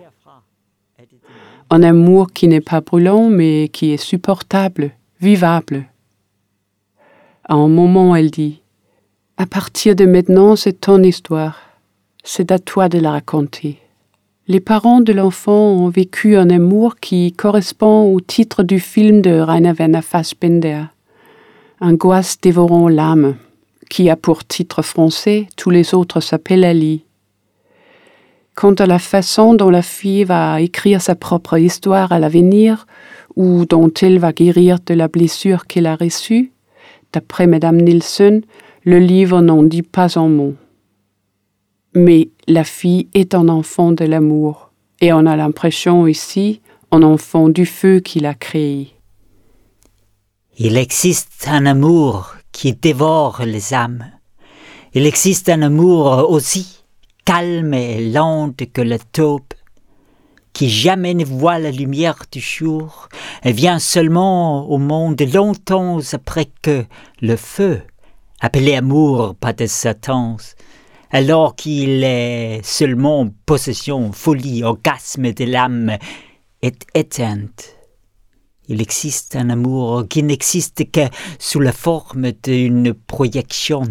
Un 1.72 1.82
amour 1.82 2.32
qui 2.32 2.48
n'est 2.48 2.62
pas 2.62 2.82
brûlant, 2.82 3.30
mais 3.30 3.70
qui 3.74 3.92
est 3.92 3.98
supportable, 3.98 4.92
vivable. 5.20 5.88
À 7.48 7.54
un 7.54 7.68
moment, 7.68 8.16
elle 8.16 8.32
dit 8.32 8.62
À 9.38 9.46
partir 9.46 9.96
de 9.96 10.06
maintenant, 10.06 10.56
c'est 10.56 10.82
ton 10.82 11.04
histoire. 11.04 11.60
C'est 12.24 12.52
à 12.52 12.58
toi 12.58 12.90
de 12.90 12.98
la 12.98 13.12
raconter. 13.12 13.78
Les 14.48 14.60
parents 14.60 15.00
de 15.00 15.14
l'enfant 15.14 15.72
ont 15.74 15.90
vécu 15.90 16.38
un 16.38 16.50
amour 16.50 16.96
qui 16.96 17.34
correspond 17.34 18.12
au 18.12 18.20
titre 18.20 18.64
du 18.64 18.80
film 18.80 19.22
de 19.22 19.40
Rainer 19.40 19.74
Werner 19.78 20.02
Fassbinder, 20.02 20.86
Angoisse 21.82 22.42
dévorant 22.42 22.90
l'âme, 22.90 23.36
qui 23.92 24.10
a 24.10 24.16
pour 24.16 24.44
titre 24.44 24.82
français 24.82 25.48
Tous 25.56 25.70
les 25.70 25.94
autres 25.94 26.22
s'appellent 26.22 26.64
Ali. 26.64 27.06
Quant 28.56 28.74
à 28.74 28.88
la 28.88 29.00
façon 29.00 29.54
dont 29.54 29.70
la 29.70 29.84
fille 29.84 30.24
va 30.24 30.62
écrire 30.62 31.02
sa 31.02 31.14
propre 31.14 31.60
histoire 31.60 32.12
à 32.12 32.18
l'avenir, 32.18 32.88
ou 33.36 33.66
dont 33.66 33.92
elle 34.02 34.18
va 34.18 34.32
guérir 34.32 34.80
de 34.84 34.96
la 34.96 35.08
blessure 35.08 35.68
qu'elle 35.68 35.86
a 35.86 35.96
reçue, 35.96 36.54
d'après 37.16 37.48
Madame 37.48 37.78
Nielsen, 37.78 38.42
le 38.84 39.00
livre 39.00 39.42
n'en 39.42 39.64
dit 39.64 39.84
pas 39.84 40.20
un 40.20 40.28
mot. 40.28 40.54
Mais 41.96 42.30
la 42.48 42.66
fille 42.66 43.08
est 43.14 43.34
un 43.34 43.48
enfant 43.48 43.94
de 43.94 44.04
l'amour, 44.04 44.72
et 45.00 45.14
on 45.14 45.26
a 45.26 45.38
l'impression 45.38 46.08
ici 46.08 46.62
un 46.92 47.04
enfant 47.04 47.48
du 47.48 47.66
feu 47.66 48.02
qu'il 48.02 48.26
a 48.26 48.34
créé. 48.34 48.92
Il 50.58 50.78
existe 50.78 51.48
un 51.48 51.66
amour 51.66 52.36
qui 52.52 52.74
dévore 52.74 53.44
les 53.46 53.74
âmes. 53.74 54.06
Il 54.94 55.06
existe 55.06 55.48
un 55.48 55.62
amour 55.62 56.30
aussi 56.30 56.84
calme 57.24 57.74
et 57.74 58.12
lente 58.12 58.72
que 58.72 58.82
la 58.82 59.00
taupe, 59.00 59.54
qui 60.56 60.70
jamais 60.70 61.14
ne 61.14 61.26
voit 61.26 61.60
la 61.60 61.70
lumière 61.70 62.24
du 62.32 62.40
jour, 62.40 63.10
vient 63.44 63.78
seulement 63.78 64.66
au 64.70 64.78
monde 64.78 65.22
longtemps 65.34 66.00
après 66.14 66.48
que 66.62 66.86
le 67.22 67.36
feu, 67.36 67.82
appelé 68.40 68.74
amour 68.74 69.36
par 69.36 69.54
des 69.54 69.68
satans, 69.68 70.38
alors 71.12 71.58
qu'il 71.58 72.06
est 72.06 72.62
seulement 72.64 73.28
possession, 73.46 74.14
folie, 74.14 74.64
orgasme 74.64 75.34
de 75.34 75.44
l'âme, 75.44 75.98
est 76.62 76.86
éteinte. 76.96 77.76
Il 78.70 78.82
existe 78.82 79.36
un 79.36 79.50
amour 79.50 80.06
qui 80.10 80.24
n'existe 80.24 80.90
que 80.90 81.02
sous 81.38 81.60
la 81.60 81.74
forme 81.74 82.32
d'une 82.32 82.94
projection, 82.94 83.84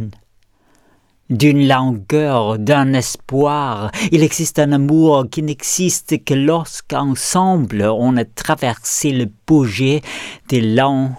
d'une 1.30 1.66
langueur, 1.66 2.58
d'un 2.58 2.92
espoir. 2.92 3.90
Il 4.12 4.22
existe 4.22 4.58
un 4.58 4.72
amour 4.72 5.26
qui 5.30 5.42
n'existe 5.42 6.22
que 6.24 6.34
lorsqu'ensemble 6.34 7.82
on 7.82 8.16
a 8.16 8.24
traversé 8.24 9.10
le 9.10 9.30
projet 9.46 10.02
des 10.48 10.60
lents 10.60 11.12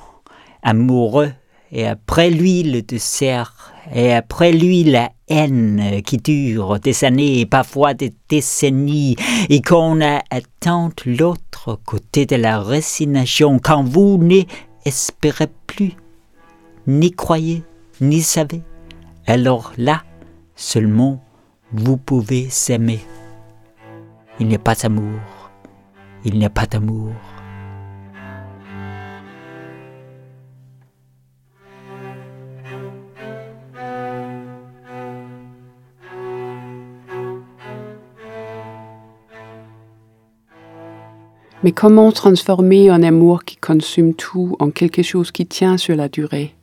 amoureux. 0.63 1.31
Et 1.71 1.87
après 1.87 2.29
lui 2.29 2.63
le 2.63 2.81
dessert 2.81 3.73
et 3.93 4.13
après 4.13 4.51
lui 4.51 4.83
la 4.83 5.11
haine 5.27 6.01
qui 6.05 6.17
dure 6.17 6.79
des 6.79 7.03
années, 7.03 7.45
parfois 7.45 7.93
des 7.93 8.13
décennies, 8.29 9.15
et 9.49 9.61
qu'on 9.61 10.01
a 10.01 10.21
atteint 10.29 10.91
l'autre 11.05 11.79
côté 11.85 12.25
de 12.25 12.35
la 12.35 12.61
résignation, 12.61 13.59
quand 13.59 13.83
vous 13.83 14.17
n'espérez 14.17 15.49
plus, 15.67 15.93
ni 16.87 17.11
croyez, 17.11 17.63
ni 18.01 18.21
savez, 18.21 18.61
alors 19.27 19.73
là 19.77 20.03
seulement 20.55 21.23
vous 21.71 21.97
pouvez 21.97 22.49
s'aimer. 22.49 22.99
Il 24.39 24.47
n'y 24.47 24.55
a 24.55 24.59
pas 24.59 24.75
d'amour, 24.75 25.19
il 26.23 26.37
n'y 26.37 26.45
a 26.45 26.49
pas 26.49 26.65
d'amour. 26.65 27.11
Mais 41.63 41.71
comment 41.71 42.11
transformer 42.11 42.91
un 42.91 43.01
amour 43.01 43.43
qui 43.43 43.55
consume 43.55 44.13
tout 44.13 44.55
en 44.59 44.69
quelque 44.69 45.01
chose 45.01 45.31
qui 45.31 45.47
tient 45.47 45.77
sur 45.77 45.95
la 45.95 46.09
durée? 46.09 46.53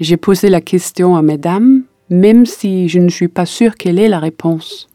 J'ai 0.00 0.16
posé 0.16 0.48
la 0.48 0.60
question 0.60 1.16
à 1.16 1.22
mesdames, 1.22 1.84
même 2.10 2.46
si 2.46 2.88
je 2.88 2.98
ne 2.98 3.08
suis 3.08 3.28
pas 3.28 3.46
sûre 3.46 3.74
quelle 3.76 3.98
est 3.98 4.08
la 4.08 4.20
réponse. 4.20 4.88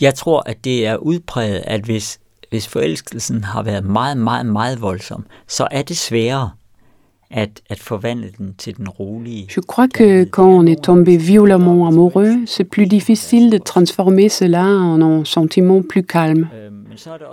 Jeg 0.00 0.14
tror, 0.14 0.42
at 0.46 0.64
det 0.64 0.86
er 0.86 0.96
udpræget, 0.96 1.62
at 1.66 1.80
hvis, 1.80 2.18
hvis 2.50 2.68
forelskelsen 2.68 3.44
har 3.44 3.62
været 3.62 3.84
meget, 3.84 4.16
meget, 4.16 4.46
meget 4.46 4.80
voldsom, 4.82 5.24
så 5.48 5.66
er 5.70 5.82
det 5.82 5.96
sværere 5.96 6.50
at, 7.30 7.60
at 7.70 7.80
forvandle 7.80 8.30
den 8.38 8.54
til 8.58 8.76
den 8.76 8.88
rolige. 8.88 9.46
Je 9.48 9.60
crois 9.60 9.88
que 9.88 10.24
quand 10.24 10.52
on 10.60 10.66
est 10.66 10.82
tombé 10.82 11.16
violemment 11.16 11.86
amoureux, 11.86 12.44
c'est 12.46 12.64
plus 12.64 12.86
difficile 12.86 13.50
de 13.50 13.58
transformer 13.58 14.28
cela 14.28 14.64
en 14.64 15.02
un 15.02 15.24
sentiment 15.24 15.82
plus 15.82 16.02
calme. 16.02 16.48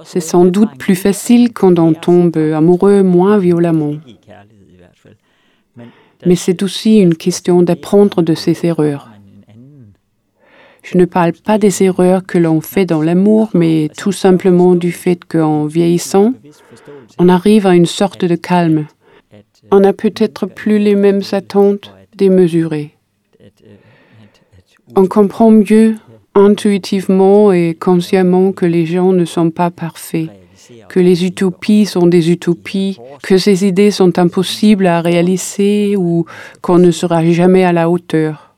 C'est 0.04 0.24
sans 0.32 0.46
doute 0.46 0.78
plus 0.80 0.96
facile 0.96 1.54
quand 1.54 1.78
on 1.80 1.94
tombe 1.94 2.38
amoureux 2.38 3.04
moins 3.04 3.38
violemment. 3.38 3.96
Mais 6.26 6.36
c'est 6.36 6.64
aussi 6.64 6.98
une 6.98 7.16
question 7.16 7.64
d'apprendre 7.64 8.22
de 8.22 8.36
ses 8.36 8.66
erreurs. 8.66 9.10
Je 10.84 10.98
ne 10.98 11.06
parle 11.06 11.34
pas 11.34 11.58
des 11.58 11.84
erreurs 11.84 12.26
que 12.26 12.38
l'on 12.38 12.60
fait 12.60 12.86
dans 12.86 13.02
l'amour, 13.02 13.50
mais 13.54 13.90
tout 13.98 14.12
simplement 14.12 14.76
du 14.76 14.92
fait 14.92 15.24
qu'en 15.26 15.66
vieillissant, 15.66 16.34
on 17.20 17.30
arrive 17.30 17.68
à 17.68 17.76
une 17.76 17.86
sorte 17.86 18.26
de 18.26 18.36
calme. 18.36 18.88
On 19.70 19.80
n'a 19.80 19.94
peut-être 19.94 20.48
plus 20.48 20.80
les 20.80 20.96
mêmes 20.96 21.22
attentes 21.32 21.94
démesurées. 22.16 22.96
On 24.96 25.06
comprend 25.06 25.52
mieux 25.52 25.96
intuitivement 26.34 27.52
et 27.52 27.78
consciemment 27.80 28.52
que 28.52 28.66
les 28.66 28.86
gens 28.86 29.14
ne 29.14 29.26
sont 29.26 29.52
pas 29.52 29.70
parfaits, 29.70 30.30
que 30.90 31.00
les 31.00 31.26
utopies 31.26 31.86
sont 31.86 32.08
des 32.08 32.32
utopies, 32.32 32.98
que 33.24 33.38
ces 33.38 33.66
idées 33.66 33.92
sont 33.92 34.18
impossibles 34.20 34.88
à 34.88 35.02
réaliser 35.02 35.96
ou 35.98 36.26
qu'on 36.62 36.78
ne 36.78 36.92
sera 36.92 37.24
jamais 37.32 37.64
à 37.64 37.74
la 37.74 37.90
hauteur. 37.90 38.56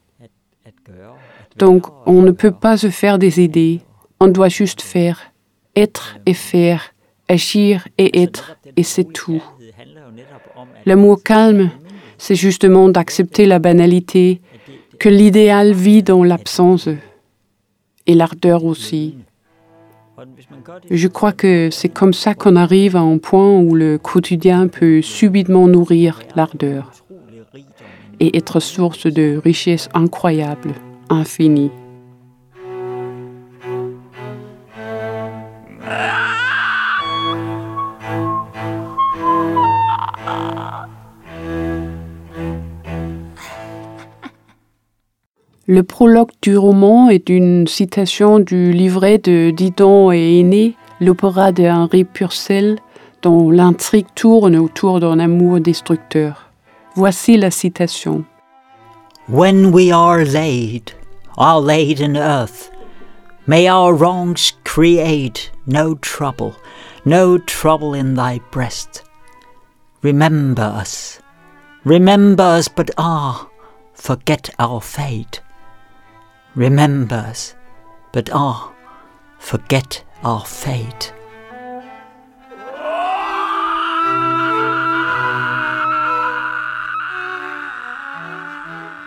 Donc, 1.58 1.86
on 2.06 2.22
ne 2.22 2.32
peut 2.32 2.52
pas 2.52 2.78
se 2.78 2.90
faire 2.90 3.20
des 3.20 3.42
idées, 3.42 3.82
on 4.20 4.28
doit 4.28 4.50
juste 4.50 4.82
faire, 4.82 5.20
être 5.76 6.18
et 6.26 6.34
faire, 6.34 6.94
agir 7.30 7.88
et 7.98 8.24
être, 8.24 8.58
et 8.76 8.84
c'est 8.84 9.12
tout. 9.12 9.44
L'amour 10.86 11.22
calme, 11.24 11.72
c'est 12.18 12.36
justement 12.36 12.90
d'accepter 12.90 13.46
la 13.46 13.60
banalité, 13.60 14.42
que 15.00 15.10
l'idéal 15.10 15.74
vit 15.74 16.04
dans 16.04 16.24
l'absence 16.24 16.88
et 18.08 18.16
l'ardeur 18.16 18.64
aussi. 18.66 19.16
Je 20.90 21.08
crois 21.08 21.32
que 21.32 21.70
c'est 21.72 21.90
comme 21.90 22.14
ça 22.14 22.36
qu'on 22.36 22.56
arrive 22.56 22.96
à 22.96 23.02
un 23.02 23.18
point 23.18 23.58
où 23.60 23.76
le 23.76 23.98
quotidien 23.98 24.68
peut 24.68 25.02
subitement 25.02 25.68
nourrir 25.68 26.20
l'ardeur 26.36 26.92
et 28.20 28.38
être 28.38 28.60
source 28.60 29.08
de 29.08 29.40
richesse 29.44 29.90
incroyable, 29.94 30.74
infinie. 31.10 31.72
Le 45.66 45.82
prologue 45.82 46.32
du 46.42 46.58
roman 46.58 47.10
est 47.10 47.30
une 47.30 47.68
citation 47.68 48.40
du 48.40 48.74
livret 48.74 49.18
de 49.18 49.50
Didon 49.50 50.12
et 50.12 50.40
Aîné, 50.40 50.76
l'opéra 51.00 51.54
de 51.54 51.64
Henri 51.64 52.04
Purcell, 52.04 52.80
dont 53.22 53.50
l'intrigue 53.50 54.08
tourne 54.14 54.58
autour 54.58 55.00
d'un 55.00 55.20
amour 55.20 55.62
destructeur. 55.62 56.50
Voici 56.96 57.38
la 57.38 57.50
citation. 57.50 58.26
When 59.30 59.72
we 59.72 59.90
are 59.94 60.26
laid, 60.26 60.92
are 61.38 61.62
laid 61.62 62.02
in 62.02 62.18
earth, 62.18 62.70
may 63.48 63.70
our 63.70 63.94
wrongs 63.94 64.52
create 64.66 65.50
no 65.66 65.96
trouble, 65.96 66.56
no 67.06 67.38
trouble 67.38 67.94
in 67.94 68.16
thy 68.16 68.42
breast. 68.52 69.06
Remember 70.02 70.74
us, 70.82 71.22
remember 71.86 72.44
us, 72.44 72.68
but 72.68 72.92
ah, 72.98 73.48
forget 73.94 74.50
our 74.60 74.82
fate. 74.82 75.40
Remember 76.56 77.16
us, 77.16 77.56
but 78.12 78.30
ah, 78.32 78.72
forget 79.40 80.04
our 80.24 80.46
fate. 80.46 81.16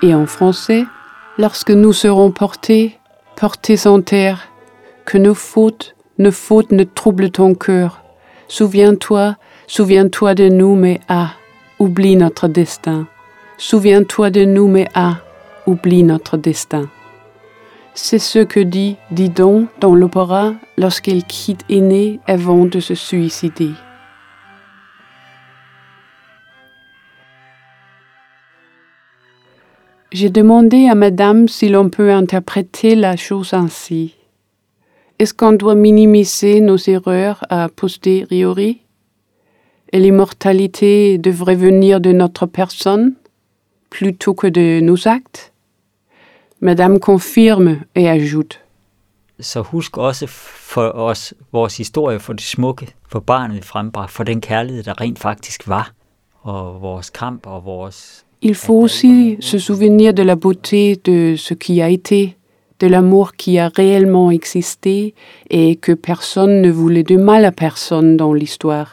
Et 0.03 0.13
en 0.13 0.27
français, 0.27 0.87
lorsque 1.39 1.71
nous 1.71 1.93
serons 1.93 2.33
portés, 2.33 2.99
portés 3.37 3.87
en 3.87 4.03
terre, 4.03 4.49
que 5.05 5.17
nos 5.17 5.35
fautes, 5.35 5.95
nos 6.19 6.33
fautes 6.33 6.73
ne 6.73 6.83
troublent 6.83 7.31
ton 7.31 7.55
cœur. 7.55 8.03
Souviens-toi, 8.49 9.37
souviens-toi 9.69 10.35
de 10.35 10.49
nous, 10.49 10.75
mais 10.75 10.99
ah, 11.09 11.31
oublie 11.79 12.17
notre 12.17 12.49
destin. 12.49 13.07
Souviens-toi 13.57 14.31
de 14.31 14.45
nous, 14.45 14.67
mais 14.67 14.89
ah, 14.95 15.19
oublie 15.69 16.03
notre 16.03 16.37
destin. 16.37 16.89
C'est 17.99 18.19
ce 18.19 18.41
que 18.41 18.61
dit 18.61 18.97
Didon 19.11 19.69
dans 19.81 19.95
l'opéra 19.95 20.53
lorsqu'elle 20.77 21.25
quitte 21.25 21.65
Aîné 21.71 22.21
avant 22.27 22.67
de 22.67 22.79
se 22.79 22.95
suicider. 22.95 23.71
J'ai 30.13 30.29
demandé 30.29 30.89
à 30.89 30.95
Madame 30.95 31.49
si 31.49 31.71
l'on 31.71 31.89
peut 31.89 32.13
interpréter 32.13 32.97
la 32.97 33.17
chose 33.17 33.55
ainsi. 33.55 34.15
Est-ce 35.19 35.33
qu'on 35.33 35.53
doit 35.53 35.75
minimiser 35.75 36.61
nos 36.61 36.77
erreurs 36.77 37.45
a 37.49 37.71
posteriori? 37.71 38.83
Et 39.95 40.01
l'immortalité 40.01 41.17
devrait 41.17 41.55
venir 41.55 42.03
de 42.03 42.13
notre 42.13 42.45
personne 42.45 43.15
plutôt 43.89 44.35
que 44.35 44.49
de 44.49 44.81
nos 44.81 45.09
actes? 45.09 45.55
Madame 46.67 46.99
confirme 46.99 47.85
et 47.95 48.09
ajoute. 48.09 48.59
Så 49.41 49.61
husk 49.61 49.99
også 49.99 50.27
for 50.27 50.89
os 50.95 51.35
vores 51.53 51.77
historie, 51.77 52.19
for 52.21 52.33
det 52.33 52.43
smukke, 52.43 52.95
for 53.09 53.21
barnet 53.21 53.65
frembragt, 53.65 54.11
for 54.11 54.25
den 54.25 54.41
kærlighed, 54.41 54.83
der 54.83 55.01
rent 55.01 55.19
faktisk 55.19 55.69
var, 55.69 55.93
og 56.41 56.83
vores 56.83 57.11
kamp 57.11 57.47
og 57.47 57.65
vores... 57.65 58.25
Il 58.43 58.55
faut 58.55 58.83
aussi 58.83 59.37
se 59.41 59.61
souvenir 59.61 60.13
de 60.13 60.25
la 60.25 60.35
beauté 60.35 60.95
de 61.07 61.37
ce 61.37 61.55
qui 61.55 61.81
a 61.81 61.89
été, 61.89 62.37
de 62.81 62.87
l'amour 62.89 63.33
qui 63.39 63.59
a 63.59 63.69
réellement 63.69 64.31
existé 64.33 65.15
et 65.51 65.77
que 65.77 65.95
personne 65.95 66.63
ne 66.63 66.71
voulait 66.71 67.09
de 67.13 67.17
mal 67.17 67.45
à 67.45 67.53
personne 67.53 68.17
dans 68.17 68.35
l'histoire. 68.35 68.91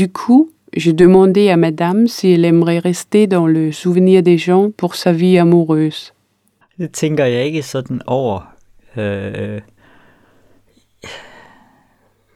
Du 0.00 0.08
coup, 0.08 0.50
j'ai 0.76 0.92
demandé 0.92 1.50
à 1.50 1.56
madame 1.56 2.08
si 2.08 2.32
elle 2.32 2.44
aimerait 2.44 2.78
rester 2.78 3.26
dans 3.26 3.46
le 3.46 3.72
souvenir 3.72 4.22
des 4.22 4.38
gens 4.38 4.70
pour 4.70 4.94
sa 4.94 5.12
vie 5.12 5.38
amoureuse. 5.38 6.12
Det 6.78 6.92
tænker 6.92 7.24
jeg 7.24 7.44
ikke 7.44 7.62
sådan 7.62 8.00
over. 8.06 8.54
Øh, 8.96 9.60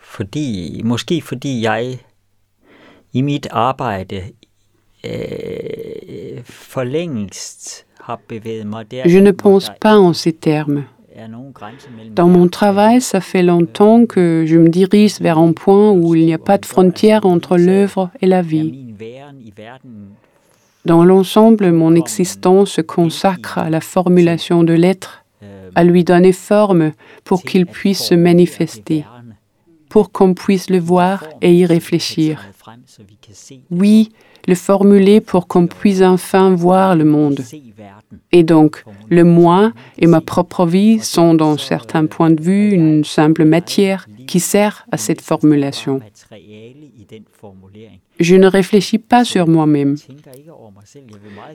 fordi, 0.01 0.81
måske 0.85 1.22
fordi 1.22 1.62
jeg 1.62 1.99
i 3.12 3.22
mit 3.22 3.46
arbejde 3.51 4.22
øh, 5.05 6.44
for 6.44 6.85
længst 6.85 7.87
har 8.01 8.20
bevæget 8.29 8.66
mig 8.66 8.90
der. 8.90 9.09
Je 9.09 9.20
ne 9.20 9.33
pense 9.33 9.72
pas 9.81 9.99
en 9.99 10.14
ces 10.14 10.35
termes. 10.40 10.85
Dans 12.14 12.29
mon 12.29 12.48
travail, 12.48 13.00
ça 13.00 13.20
fait 13.20 13.42
longtemps 13.42 14.07
que 14.07 14.44
je 14.46 14.57
me 14.57 14.68
dirige 14.68 15.20
vers 15.20 15.38
un 15.38 15.52
point 15.52 15.90
où 15.92 16.14
il 16.14 16.26
n'y 16.26 16.35
a 16.35 16.38
pas 16.38 16.59
de 16.59 16.66
frontière 16.66 17.24
entre 17.24 17.57
l'œuvre 17.57 18.11
et 18.20 18.26
la 18.26 18.42
vie. 18.42 18.94
Dans 20.85 21.05
l'ensemble, 21.05 21.72
mon 21.72 21.94
existence 21.94 22.70
se 22.72 22.81
consacre 22.81 23.59
à 23.59 23.70
la 23.70 23.81
formulation 23.81 24.62
de 24.62 24.72
l'être, 24.72 25.24
à 25.74 25.85
lui 25.85 26.05
donner 26.05 26.33
forme 26.33 26.92
pour 27.24 27.42
qu'il 27.42 27.66
puisse 27.66 28.02
se 28.02 28.14
manifester, 28.14 29.05
pour 29.88 30.12
qu'on 30.12 30.35
puisse 30.35 30.70
le 30.70 30.79
voir 30.79 31.24
et 31.40 31.55
y 31.55 31.66
réfléchir. 31.66 32.46
Oui, 33.70 34.12
le 34.47 34.55
formuler 34.55 35.21
pour 35.21 35.47
qu'on 35.47 35.67
puisse 35.67 36.03
enfin 36.03 36.55
voir 36.55 36.97
le 36.97 37.05
monde. 37.05 37.41
Et 38.33 38.43
donc, 38.43 38.85
le 39.09 39.25
moi 39.25 39.73
et 39.99 40.07
ma 40.07 40.21
propre 40.21 40.67
vie 40.67 41.01
sont, 41.01 41.35
dans 41.35 41.59
certains 41.59 42.07
points 42.07 42.31
de 42.31 42.43
vue, 42.43 42.71
une 42.71 43.05
simple 43.05 43.45
matière 43.45 44.07
qui 44.27 44.41
sert 44.41 44.87
à 44.91 44.97
cette 44.97 45.21
formulation. 45.21 46.01
Je 48.19 48.37
ne 48.37 48.47
réfléchis 48.47 48.99
pas 48.99 49.25
sur 49.25 49.47
moi-même. 49.47 49.97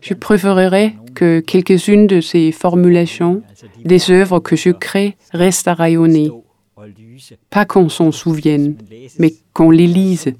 Je 0.01 0.13
préférerais 0.13 0.95
que 1.15 1.39
quelques-unes 1.39 2.07
de 2.07 2.21
ces 2.21 2.51
formulations, 2.51 3.41
des 3.83 4.11
œuvres 4.11 4.39
que 4.39 4.55
je 4.55 4.69
crée, 4.69 5.17
restent 5.31 5.67
à 5.67 5.73
rayonner. 5.73 6.31
Pas 7.49 7.65
qu'on 7.65 7.89
s'en 7.89 8.11
souvienne, 8.11 8.75
mais 9.19 9.33
qu'on 9.53 9.71
les 9.71 9.87
lise. 9.87 10.33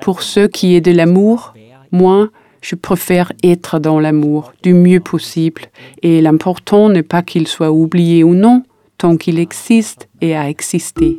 Pour 0.00 0.22
ce 0.22 0.46
qui 0.46 0.74
est 0.74 0.80
de 0.80 0.92
l'amour, 0.92 1.54
moi, 1.92 2.30
je 2.60 2.74
préfère 2.74 3.32
être 3.42 3.78
dans 3.78 4.00
l'amour 4.00 4.52
du 4.62 4.74
mieux 4.74 5.00
possible 5.00 5.62
et 6.02 6.20
l'important 6.20 6.88
n'est 6.88 7.02
pas 7.02 7.22
qu'il 7.22 7.46
soit 7.46 7.70
oublié 7.70 8.24
ou 8.24 8.34
non, 8.34 8.62
tant 8.98 9.16
qu'il 9.16 9.38
existe 9.38 10.08
et 10.20 10.34
a 10.34 10.48
existé. 10.48 11.18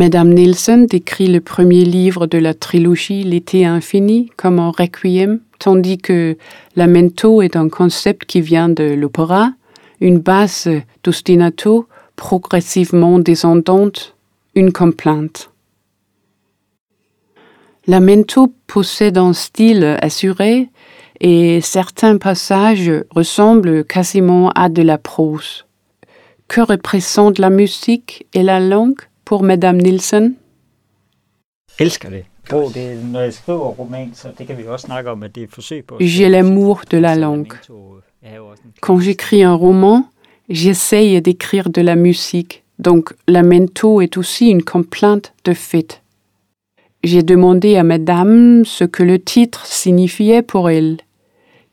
Madame 0.00 0.32
Nielsen 0.32 0.86
décrit 0.86 1.26
le 1.26 1.42
premier 1.42 1.84
livre 1.84 2.26
de 2.26 2.38
la 2.38 2.54
trilogie 2.54 3.22
L'été 3.22 3.66
infini 3.66 4.30
comme 4.38 4.58
un 4.58 4.70
requiem, 4.70 5.40
tandis 5.58 5.98
que 5.98 6.38
Lamento 6.74 7.42
est 7.42 7.54
un 7.54 7.68
concept 7.68 8.24
qui 8.24 8.40
vient 8.40 8.70
de 8.70 8.94
l'opéra, 8.94 9.52
une 10.00 10.18
basse 10.18 10.68
d'ostinato 11.04 11.86
progressivement 12.16 13.18
descendante, 13.18 14.16
une 14.54 14.72
complainte. 14.72 15.50
Lamento 17.86 18.54
possède 18.66 19.18
un 19.18 19.34
style 19.34 19.98
assuré 20.00 20.70
et 21.20 21.60
certains 21.60 22.16
passages 22.16 22.90
ressemblent 23.10 23.84
quasiment 23.84 24.48
à 24.54 24.70
de 24.70 24.80
la 24.80 24.96
prose. 24.96 25.66
Que 26.48 26.62
représente 26.62 27.38
la 27.38 27.50
musique 27.50 28.26
et 28.32 28.42
la 28.42 28.60
langue? 28.60 29.09
Pour 29.30 29.44
Madame 29.44 29.76
Nielsen? 29.76 30.34
J'ai 36.00 36.28
l'amour 36.28 36.82
de 36.90 36.98
la 36.98 37.14
langue. 37.14 37.54
Quand 38.80 38.98
j'écris 38.98 39.44
un 39.44 39.54
roman, 39.54 40.08
j'essaye 40.48 41.22
d'écrire 41.22 41.70
de 41.70 41.80
la 41.80 41.94
musique, 41.94 42.64
donc 42.80 43.14
lamento 43.28 44.00
est 44.00 44.16
aussi 44.16 44.48
une 44.48 44.64
complainte 44.64 45.32
de 45.44 45.54
fait. 45.54 46.02
J'ai 47.04 47.22
demandé 47.22 47.76
à 47.76 47.84
Madame 47.84 48.64
ce 48.64 48.82
que 48.82 49.04
le 49.04 49.20
titre 49.20 49.64
signifiait 49.64 50.42
pour 50.42 50.70
elle. 50.70 50.96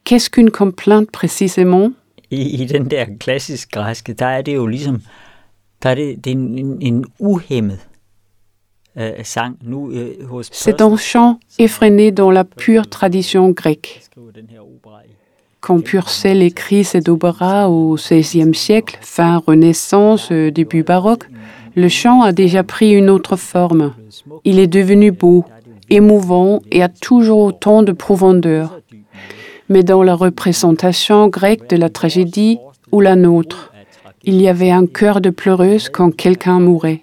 Qu'est-ce 0.04 0.30
qu'une 0.30 0.52
complainte 0.52 1.10
précisément? 1.10 1.91
I, 2.30 2.62
i 2.62 2.65
den 2.65 2.88
der 2.91 3.06
klassisk 3.20 3.72
græske, 3.72 4.13
der 4.13 4.28
er 4.28 4.41
det 4.41 4.56
jo 4.56 4.67
ligesom 4.67 5.02
c'est 10.52 10.82
un 10.82 10.98
chant 10.98 11.40
effréné 11.60 12.12
dans 12.12 12.32
la 12.32 12.44
pure 12.44 12.88
tradition 12.88 13.50
grecque. 13.52 14.02
Quand 15.60 15.82
Purcell 15.82 16.42
écrit 16.42 16.84
cet 16.84 17.10
opéra 17.10 17.70
au 17.70 17.96
XVIe 17.96 18.56
siècle, 18.56 18.98
fin 19.02 19.38
Renaissance, 19.46 20.30
euh, 20.32 20.50
début 20.50 20.84
baroque, 20.84 21.28
le 21.76 21.90
chant 21.90 22.22
a 22.22 22.32
déjà 22.32 22.63
pris 22.63 22.94
une 22.94 23.10
autre 23.10 23.36
forme. 23.36 23.94
Il 24.46 24.60
est 24.60 24.68
devenu 24.68 25.12
beau, 25.12 25.46
émouvant 25.90 26.62
et 26.72 26.82
a 26.82 26.90
toujours 26.90 27.40
autant 27.40 27.84
de 27.84 27.92
profondeur. 27.92 28.80
Mais 29.70 29.84
dans 29.84 30.04
la 30.04 30.16
représentation 30.16 31.28
grecque 31.28 31.70
de 31.70 31.76
la 31.76 31.90
tragédie 31.90 32.60
ou 32.92 33.02
la 33.02 33.16
nôtre, 33.16 33.74
il 34.28 34.42
y 34.42 34.50
avait 34.50 34.72
un 34.72 34.86
cœur 34.86 35.22
de 35.22 35.30
pleureuse 35.30 35.88
quand 35.88 36.12
quelqu'un 36.13 36.60
mourait. 36.60 37.02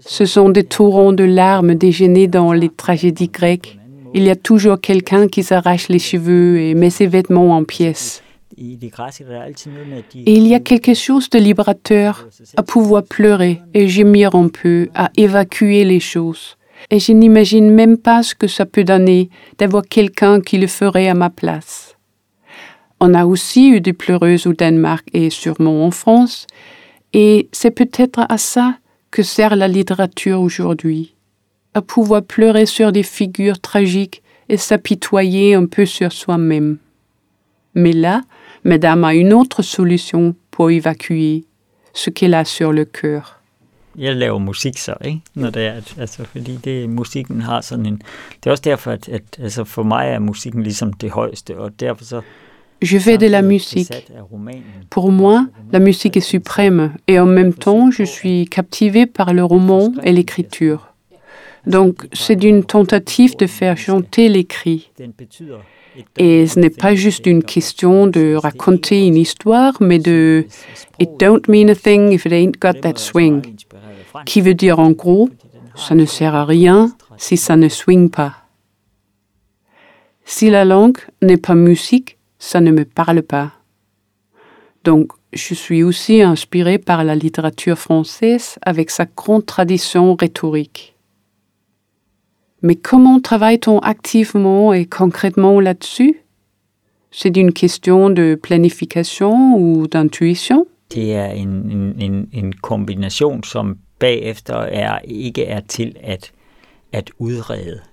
Ce 0.00 0.24
sont 0.24 0.48
des 0.48 0.64
torrents 0.64 1.12
de 1.12 1.22
larmes 1.22 1.76
déjeunés 1.76 2.26
dans 2.26 2.52
les 2.52 2.68
tragédies 2.68 3.28
grecques. 3.28 3.78
Il 4.14 4.24
y 4.24 4.30
a 4.30 4.34
toujours 4.34 4.80
quelqu'un 4.80 5.28
qui 5.28 5.44
s'arrache 5.44 5.88
les 5.88 6.00
cheveux 6.00 6.60
et 6.60 6.74
met 6.74 6.90
ses 6.90 7.06
vêtements 7.06 7.56
en 7.56 7.62
pièces. 7.62 8.22
Et 8.56 10.32
il 10.32 10.48
y 10.48 10.54
a 10.56 10.60
quelque 10.60 10.94
chose 10.94 11.30
de 11.30 11.38
libérateur 11.38 12.26
à 12.56 12.64
pouvoir 12.64 13.04
pleurer 13.04 13.60
et 13.72 13.86
gémir 13.86 14.34
un 14.34 14.48
peu, 14.48 14.88
à 14.96 15.10
évacuer 15.16 15.84
les 15.84 16.00
choses. 16.00 16.56
Et 16.90 16.98
je 16.98 17.12
n'imagine 17.12 17.70
même 17.70 17.96
pas 17.96 18.24
ce 18.24 18.34
que 18.34 18.48
ça 18.48 18.66
peut 18.66 18.82
donner 18.82 19.30
d'avoir 19.58 19.84
quelqu'un 19.84 20.40
qui 20.40 20.58
le 20.58 20.66
ferait 20.66 21.08
à 21.08 21.14
ma 21.14 21.30
place. 21.30 21.97
On 23.00 23.14
a 23.14 23.26
aussi 23.26 23.70
eu 23.70 23.80
des 23.80 23.92
pleureuses 23.92 24.46
au 24.46 24.52
Danemark 24.52 25.06
et 25.12 25.30
sûrement 25.30 25.86
en 25.86 25.90
France, 25.90 26.46
et 27.12 27.48
c'est 27.52 27.70
peut-être 27.70 28.26
à 28.28 28.38
ça 28.38 28.78
que 29.10 29.22
sert 29.22 29.56
la 29.56 29.68
littérature 29.68 30.40
aujourd'hui, 30.40 31.14
à 31.74 31.82
pouvoir 31.82 32.22
pleurer 32.22 32.66
sur 32.66 32.92
des 32.92 33.04
figures 33.04 33.60
tragiques 33.60 34.22
et 34.48 34.56
s'apitoyer 34.56 35.54
un 35.54 35.66
peu 35.66 35.86
sur 35.86 36.12
soi-même. 36.12 36.78
Mais 37.74 37.92
là, 37.92 38.22
Madame 38.64 39.04
a 39.04 39.14
une 39.14 39.32
autre 39.32 39.62
solution 39.62 40.34
pour 40.50 40.70
évacuer 40.70 41.44
ce 41.92 42.10
qu'elle 42.10 42.34
a 42.34 42.44
sur 42.44 42.72
le 42.72 42.84
cœur. 42.84 43.38
jeg 43.98 44.16
laver 44.16 44.38
musik 44.38 44.78
så, 44.78 44.94
ikke? 45.04 45.20
Når 45.34 45.50
det 45.50 45.66
er, 45.66 45.80
altså, 45.98 46.24
fordi 46.24 46.56
det, 46.56 46.90
musikken 46.90 47.40
har 47.40 47.60
sådan 47.60 47.86
en... 47.86 48.02
Det 48.44 48.46
er 48.46 48.50
også 48.50 48.62
derfor, 48.62 48.90
at, 48.90 49.08
at 49.08 49.22
altså, 49.38 49.60
er 52.12 52.22
Je 52.80 52.98
fais 52.98 53.18
de 53.18 53.26
la 53.26 53.42
musique. 53.42 53.92
Pour 54.90 55.10
moi, 55.10 55.46
la 55.72 55.80
musique 55.80 56.16
est 56.16 56.20
suprême 56.20 56.94
et 57.08 57.18
en 57.18 57.26
même 57.26 57.52
temps, 57.52 57.90
je 57.90 58.04
suis 58.04 58.46
captivé 58.46 59.06
par 59.06 59.32
le 59.34 59.44
roman 59.44 59.92
et 60.04 60.12
l'écriture. 60.12 60.94
Donc, 61.66 62.06
c'est 62.12 62.42
une 62.44 62.64
tentative 62.64 63.36
de 63.36 63.46
faire 63.46 63.76
chanter 63.76 64.28
l'écrit. 64.28 64.90
Et 66.16 66.46
ce 66.46 66.60
n'est 66.60 66.70
pas 66.70 66.94
juste 66.94 67.26
une 67.26 67.42
question 67.42 68.06
de 68.06 68.34
raconter 68.34 69.06
une 69.06 69.16
histoire, 69.16 69.74
mais 69.80 69.98
de 69.98 70.46
It 71.00 71.10
don't 71.18 71.42
mean 71.48 71.68
a 71.68 71.74
thing 71.74 72.12
if 72.12 72.24
it 72.24 72.32
ain't 72.32 72.58
got 72.60 72.80
that 72.82 72.98
swing. 72.98 73.42
Qui 74.24 74.40
veut 74.40 74.54
dire 74.54 74.78
en 74.78 74.92
gros, 74.92 75.28
ça 75.74 75.94
ne 75.94 76.04
sert 76.04 76.34
à 76.34 76.44
rien 76.44 76.92
si 77.16 77.36
ça 77.36 77.56
ne 77.56 77.68
swing 77.68 78.10
pas. 78.10 78.34
Si 80.24 80.50
la 80.50 80.64
langue 80.64 80.98
n'est 81.22 81.36
pas 81.36 81.54
musique, 81.54 82.17
ça 82.38 82.60
ne 82.60 82.70
me 82.70 82.84
parle 82.84 83.22
pas. 83.22 83.52
Donc, 84.84 85.12
je 85.32 85.54
suis 85.54 85.82
aussi 85.82 86.22
inspirée 86.22 86.78
par 86.78 87.04
la 87.04 87.14
littérature 87.14 87.78
française 87.78 88.58
avec 88.62 88.90
sa 88.90 89.04
grande 89.04 89.44
tradition 89.44 90.14
rhétorique. 90.14 90.96
Mais 92.62 92.76
comment 92.76 93.20
travaille-t-on 93.20 93.78
activement 93.80 94.72
et 94.72 94.86
concrètement 94.86 95.60
là-dessus? 95.60 96.22
C'est 97.10 97.36
une 97.36 97.52
question 97.52 98.10
de 98.10 98.34
planification 98.40 99.56
ou 99.56 99.86
d'intuition? 99.86 100.66
Det 100.90 101.12
er 101.12 101.32
en, 101.36 101.48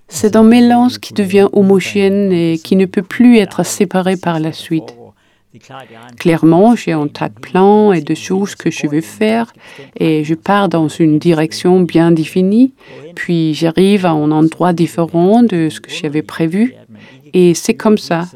C'est 0.08 0.36
un 0.36 0.42
mélange 0.44 0.98
qui 0.98 1.14
devient 1.14 1.48
homogène 1.52 2.32
et 2.32 2.58
qui 2.58 2.76
ne 2.76 2.86
peut 2.86 3.02
plus 3.02 3.38
être 3.38 3.64
séparé 3.64 4.16
par 4.16 4.38
la 4.40 4.52
suite. 4.52 4.96
Clairement, 6.18 6.76
j'ai 6.76 6.92
un 6.92 7.08
tas 7.08 7.28
de 7.28 7.40
plans 7.40 7.92
et 7.92 8.02
de 8.02 8.14
choses 8.14 8.54
que 8.54 8.70
je 8.70 8.86
veux 8.86 9.00
faire 9.00 9.52
et 9.98 10.22
je 10.22 10.34
pars 10.34 10.68
dans 10.68 10.88
une 10.88 11.18
direction 11.18 11.80
bien 11.80 12.10
définie, 12.12 12.74
puis 13.14 13.54
j'arrive 13.54 14.04
à 14.04 14.10
un 14.10 14.30
endroit 14.30 14.72
différent 14.74 15.42
de 15.42 15.68
ce 15.70 15.80
que 15.80 15.90
j'avais 15.90 16.22
prévu 16.22 16.74
et 17.32 17.54
c'est 17.54 17.74
comme 17.74 17.98
ça. 17.98 18.26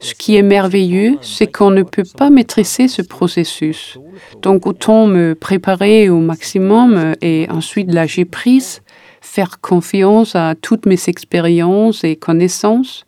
Ce 0.00 0.14
qui 0.14 0.36
est 0.36 0.42
merveilleux, 0.42 1.16
c'est 1.22 1.46
qu'on 1.46 1.70
ne 1.70 1.82
peut 1.82 2.04
pas 2.18 2.28
maîtriser 2.28 2.88
ce 2.88 3.00
processus. 3.00 3.98
Donc 4.42 4.66
autant 4.66 5.06
me 5.06 5.34
préparer 5.34 6.10
au 6.10 6.20
maximum 6.20 7.14
et 7.22 7.46
ensuite 7.50 7.90
lâcher 7.90 8.26
prise, 8.26 8.82
faire 9.24 9.60
confiance 9.60 10.36
à 10.36 10.54
toutes 10.54 10.86
mes 10.86 11.08
expériences 11.08 12.04
et 12.04 12.14
connaissances 12.14 13.04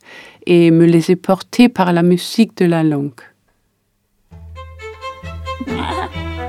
et 0.46 0.70
me 0.70 0.86
laisser 0.86 1.14
porter 1.14 1.68
par 1.68 1.92
la 1.92 2.02
musique 2.02 2.56
de 2.56 2.64
la 2.64 2.82
langue. 2.82 3.12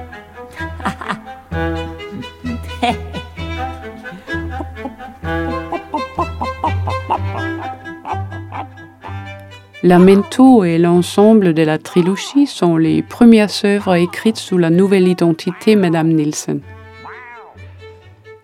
Lamento 9.83 10.63
et 10.63 10.79
l'ensemble 10.79 11.53
de 11.53 11.61
la 11.61 11.77
trilogie 11.77 12.47
sont 12.47 12.77
les 12.77 13.03
premières 13.03 13.51
œuvres 13.63 13.95
écrites 13.95 14.37
sous 14.37 14.57
la 14.57 14.69
nouvelle 14.69 15.07
identité 15.07 15.75
Madame 15.75 16.09
Nielsen. 16.09 16.61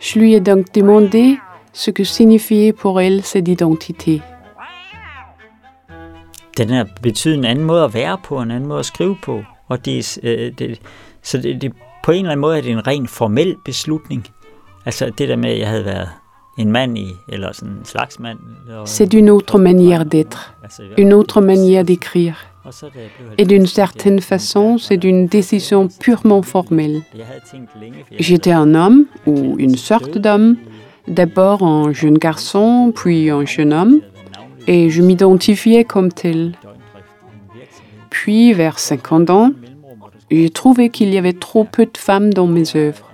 Je 0.04 0.20
lui 0.20 0.34
ai 0.34 0.40
donc 0.40 0.66
demandé 0.76 1.38
ce 1.74 1.92
que 1.92 2.04
signifiait 2.04 2.74
pour 2.74 3.02
elle 3.02 3.24
cette 3.24 3.48
identité. 3.48 4.22
Den 6.58 6.70
har 6.70 6.88
betydet 7.02 7.38
en 7.38 7.46
anden 7.46 7.66
måde 7.66 7.84
at 7.84 7.94
være 7.94 8.18
på, 8.24 8.42
en 8.42 8.52
anden 8.52 8.70
måde 8.70 8.80
at 8.80 8.86
skrive 8.86 9.18
på. 9.24 9.44
Og 9.68 9.86
det, 9.86 10.20
øh, 10.24 10.52
det, 10.60 10.82
så 11.22 11.38
det, 11.38 11.62
det, 11.62 11.74
på 12.04 12.12
en 12.12 12.18
eller 12.18 12.32
anden 12.32 12.42
måde 12.42 12.58
er 12.58 12.62
det 12.62 12.72
en 12.72 12.88
ren 12.88 13.08
formel 13.08 13.56
beslutning. 13.66 14.28
Altså 14.86 15.12
det 15.18 15.30
der 15.30 15.36
med, 15.36 15.50
at 15.50 15.60
jeg 15.60 15.68
havde 15.68 15.86
været 15.86 16.10
C'est 18.86 19.14
une 19.14 19.30
autre 19.30 19.58
manière 19.58 20.06
d'être, 20.06 20.54
une 20.98 21.14
autre 21.14 21.42
manière 21.42 21.84
d'écrire. 21.84 22.36
Et 23.38 23.46
d'une 23.46 23.66
certaine 23.66 24.22
façon, 24.22 24.78
c'est 24.78 25.04
une 25.04 25.28
décision 25.28 25.88
purement 25.88 26.42
formelle. 26.42 27.02
J'étais 28.18 28.52
un 28.52 28.74
homme 28.74 29.06
ou 29.26 29.56
une 29.60 29.76
sorte 29.76 30.18
d'homme, 30.18 30.58
d'abord 31.08 31.64
un 31.64 31.92
jeune 31.92 32.18
garçon, 32.18 32.94
puis 32.96 33.30
un 33.30 33.46
jeune 33.46 33.74
homme, 33.74 34.02
et 34.68 34.90
je 34.90 35.02
m'identifiais 35.02 35.84
comme 35.84 36.12
tel. 36.12 36.54
Puis, 38.10 38.54
vers 38.54 38.80
50 38.80 39.30
ans, 39.30 39.52
j'ai 40.32 40.50
trouvé 40.50 40.90
qu'il 40.90 41.14
y 41.14 41.18
avait 41.18 41.34
trop 41.34 41.64
peu 41.64 41.86
de 41.86 41.98
femmes 41.98 42.34
dans 42.34 42.48
mes 42.48 42.76
œuvres. 42.76 43.12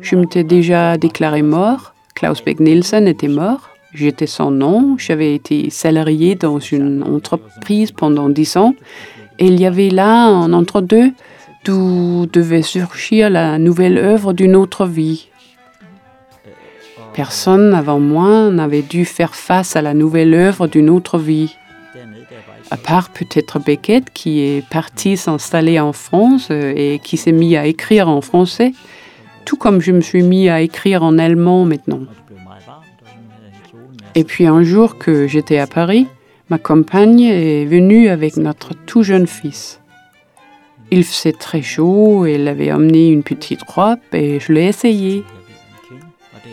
Je 0.00 0.16
m'étais 0.16 0.44
déjà 0.44 0.96
déclaré 0.96 1.42
mort 1.42 1.92
Klaus 2.14 2.44
Beck-Nielsen 2.44 3.08
était 3.08 3.28
mort. 3.28 3.70
J'étais 3.92 4.26
son 4.26 4.50
nom. 4.50 4.96
J'avais 4.98 5.34
été 5.34 5.70
salarié 5.70 6.34
dans 6.34 6.58
une 6.58 7.02
entreprise 7.02 7.92
pendant 7.92 8.28
dix 8.28 8.56
ans. 8.56 8.74
Et 9.38 9.46
il 9.46 9.60
y 9.60 9.66
avait 9.66 9.90
là 9.90 10.26
un 10.26 10.52
entre-deux 10.52 11.12
d'où 11.64 12.26
devait 12.32 12.62
surgir 12.62 13.30
la 13.30 13.58
nouvelle 13.58 13.98
œuvre 13.98 14.32
d'une 14.32 14.56
autre 14.56 14.86
vie. 14.86 15.28
Personne 17.14 17.74
avant 17.74 18.00
moi 18.00 18.50
n'avait 18.50 18.82
dû 18.82 19.04
faire 19.04 19.34
face 19.34 19.76
à 19.76 19.82
la 19.82 19.94
nouvelle 19.94 20.34
œuvre 20.34 20.66
d'une 20.66 20.88
autre 20.88 21.18
vie. 21.18 21.54
À 22.70 22.78
part 22.78 23.10
peut-être 23.10 23.58
Beckett 23.58 24.10
qui 24.14 24.40
est 24.40 24.66
parti 24.66 25.18
s'installer 25.18 25.78
en 25.78 25.92
France 25.92 26.48
euh, 26.50 26.72
et 26.74 27.00
qui 27.00 27.18
s'est 27.18 27.32
mis 27.32 27.54
à 27.54 27.66
écrire 27.66 28.08
en 28.08 28.22
français 28.22 28.72
tout 29.44 29.56
comme 29.56 29.80
je 29.80 29.92
me 29.92 30.00
suis 30.00 30.22
mis 30.22 30.48
à 30.48 30.60
écrire 30.60 31.02
en 31.02 31.18
allemand 31.18 31.64
maintenant. 31.64 32.00
Et 34.14 34.24
puis 34.24 34.46
un 34.46 34.62
jour 34.62 34.98
que 34.98 35.26
j'étais 35.26 35.58
à 35.58 35.66
Paris, 35.66 36.06
ma 36.50 36.58
compagne 36.58 37.22
est 37.22 37.64
venue 37.64 38.08
avec 38.08 38.36
notre 38.36 38.74
tout 38.74 39.02
jeune 39.02 39.26
fils. 39.26 39.80
Il 40.90 41.04
faisait 41.04 41.32
très 41.32 41.62
chaud, 41.62 42.26
elle 42.26 42.46
avait 42.46 42.70
emmené 42.70 43.08
une 43.08 43.22
petite 43.22 43.62
robe 43.62 43.98
et 44.12 44.38
je 44.38 44.52
l'ai 44.52 44.66
essayée. 44.66 45.24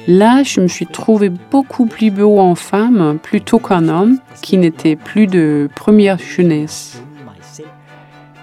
Là, 0.08 0.44
je 0.44 0.62
me 0.62 0.68
suis 0.68 0.88
trouvé 0.88 1.30
beaucoup 1.52 1.86
plus 1.86 2.10
beau 2.10 2.40
en 2.40 2.56
femme 2.56 3.20
plutôt 3.22 3.60
qu'un 3.60 3.90
homme 3.90 4.20
qui 4.42 4.58
n'était 4.58 4.96
plus 4.96 5.28
de 5.28 5.70
première 5.76 6.18
jeunesse. 6.18 7.04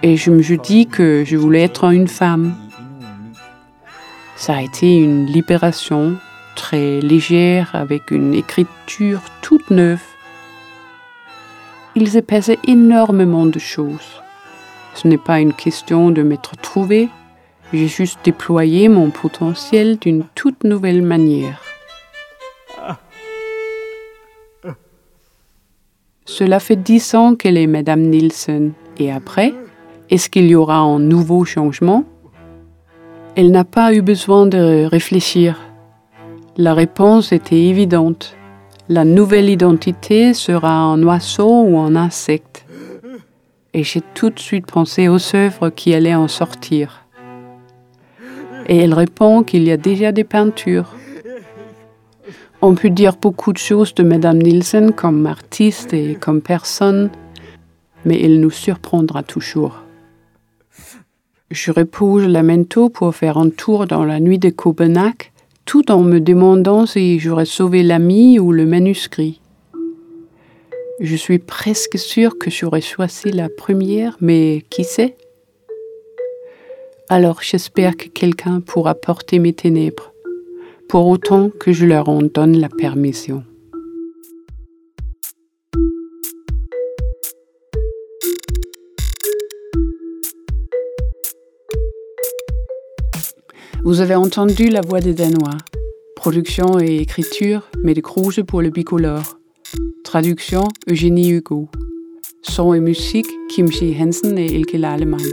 Et 0.03 0.15
je 0.15 0.29
me 0.29 0.43
suis 0.43 0.59
dit 0.59 0.85
que 0.85 1.23
je 1.25 1.35
voulais 1.35 1.63
être 1.63 1.85
une 1.91 2.07
femme. 2.07 2.55
Ça 4.35 4.57
a 4.57 4.61
été 4.61 4.95
une 4.95 5.25
libération 5.25 6.17
très 6.57 6.99
légère 6.99 7.69
avec 7.73 8.11
une 8.11 8.33
écriture 8.33 9.21
toute 9.41 9.69
neuve. 9.69 10.01
Il 11.95 12.09
s'est 12.09 12.21
passé 12.21 12.59
énormément 12.65 13.45
de 13.45 13.59
choses. 13.59 14.21
Ce 14.95 15.07
n'est 15.07 15.19
pas 15.19 15.39
une 15.39 15.53
question 15.53 16.09
de 16.09 16.23
m'être 16.23 16.57
trouvé, 16.57 17.09
j'ai 17.71 17.87
juste 17.87 18.19
déployé 18.23 18.89
mon 18.89 19.11
potentiel 19.11 19.97
d'une 19.99 20.23
toute 20.35 20.63
nouvelle 20.63 21.03
manière. 21.03 21.61
Cela 26.25 26.59
fait 26.59 26.75
dix 26.75 27.13
ans 27.15 27.35
qu'elle 27.35 27.57
est 27.57 27.67
Madame 27.67 28.01
Nielsen. 28.01 28.73
Et 28.97 29.11
après, 29.11 29.53
est-ce 30.09 30.29
qu'il 30.29 30.47
y 30.47 30.55
aura 30.55 30.77
un 30.77 30.99
nouveau 30.99 31.45
changement? 31.45 32.03
Elle 33.35 33.51
n'a 33.51 33.63
pas 33.63 33.93
eu 33.93 34.01
besoin 34.01 34.45
de 34.47 34.85
réfléchir. 34.85 35.66
La 36.59 36.73
réponse 36.73 37.33
était 37.33 37.65
évidente. 37.65 38.35
La 38.89 39.05
nouvelle 39.05 39.47
identité 39.47 40.33
sera 40.33 40.71
un 40.71 41.03
oiseau 41.03 41.61
ou 41.61 41.77
un 41.77 41.95
insecte. 41.95 42.65
Et 43.75 43.83
j'ai 43.83 44.01
tout 44.15 44.31
de 44.31 44.39
suite 44.39 44.65
pensé 44.65 45.07
aux 45.07 45.35
œuvres 45.35 45.69
qui 45.69 45.93
allaient 45.93 46.15
en 46.15 46.27
sortir. 46.27 47.05
Et 48.65 48.77
elle 48.77 48.95
répond 48.95 49.43
qu'il 49.43 49.65
y 49.65 49.71
a 49.71 49.77
déjà 49.77 50.11
des 50.11 50.23
peintures. 50.23 50.95
On 52.63 52.73
peut 52.73 52.89
dire 52.89 53.17
beaucoup 53.17 53.53
de 53.53 53.59
choses 53.59 53.93
de 53.93 54.01
Madame 54.01 54.39
Nielsen 54.39 54.93
comme 54.93 55.27
artiste 55.27 55.93
et 55.93 56.15
comme 56.15 56.41
personne, 56.41 57.11
mais 58.03 58.19
elle 58.19 58.39
nous 58.39 58.49
surprendra 58.49 59.21
toujours. 59.21 59.83
Je 61.51 61.71
repose 61.71 62.25
Lamento 62.25 62.89
pour 62.89 63.13
faire 63.13 63.37
un 63.37 63.51
tour 63.51 63.85
dans 63.85 64.03
la 64.03 64.19
nuit 64.19 64.39
de 64.39 64.49
Copenhague, 64.49 65.31
tout 65.67 65.91
en 65.91 66.01
me 66.01 66.21
demandant 66.21 66.85
si 66.85 67.19
j'aurais 67.19 67.45
sauvé 67.45 67.83
l'ami 67.83 68.39
ou 68.39 68.53
le 68.53 68.65
manuscrit. 68.65 69.41
Je 71.01 71.15
suis 71.15 71.39
presque 71.39 71.99
sûre 71.99 72.37
que 72.39 72.49
j'aurais 72.49 72.81
choisi 72.81 73.31
la 73.31 73.49
première, 73.49 74.17
mais 74.21 74.63
qui 74.69 74.85
sait? 74.85 75.17
Alors 77.09 77.41
j'espère 77.41 77.97
que 77.97 78.07
quelqu'un 78.07 78.61
pourra 78.61 78.95
porter 78.95 79.39
mes 79.39 79.53
ténèbres, 79.53 80.13
pour 80.87 81.05
autant 81.07 81.49
que 81.49 81.73
je 81.73 81.85
leur 81.85 82.07
en 82.07 82.21
donne 82.21 82.57
la 82.57 82.69
permission. 82.69 83.43
Vous 93.87 94.01
avez 94.01 94.15
entendu 94.15 94.67
la 94.67 94.81
voix 94.81 94.99
des 94.99 95.13
Danois. 95.13 95.57
Production 96.17 96.77
et 96.77 96.97
écriture, 96.97 97.69
Kruse 98.03 98.43
pour 98.45 98.61
le 98.61 98.69
bicolore. 98.69 99.39
Traduction, 100.03 100.65
Eugénie 100.89 101.29
Hugo. 101.29 101.69
Son 102.41 102.73
et 102.73 102.81
musique, 102.81 103.29
Kimchi 103.47 103.95
Hansen 103.97 104.37
et 104.37 104.47
Ilke 104.47 104.73
Lalemann. 104.73 105.23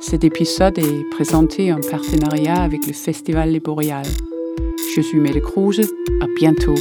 Cet 0.00 0.24
épisode 0.24 0.76
est 0.80 1.08
présenté 1.12 1.72
en 1.72 1.78
partenariat 1.88 2.64
avec 2.64 2.84
le 2.84 2.92
Festival 2.92 3.50
Les 3.50 3.60
Boréales. 3.60 4.10
Je 4.96 5.00
suis 5.00 5.20
Kruse. 5.40 5.88
À 6.20 6.26
bientôt. 6.40 6.74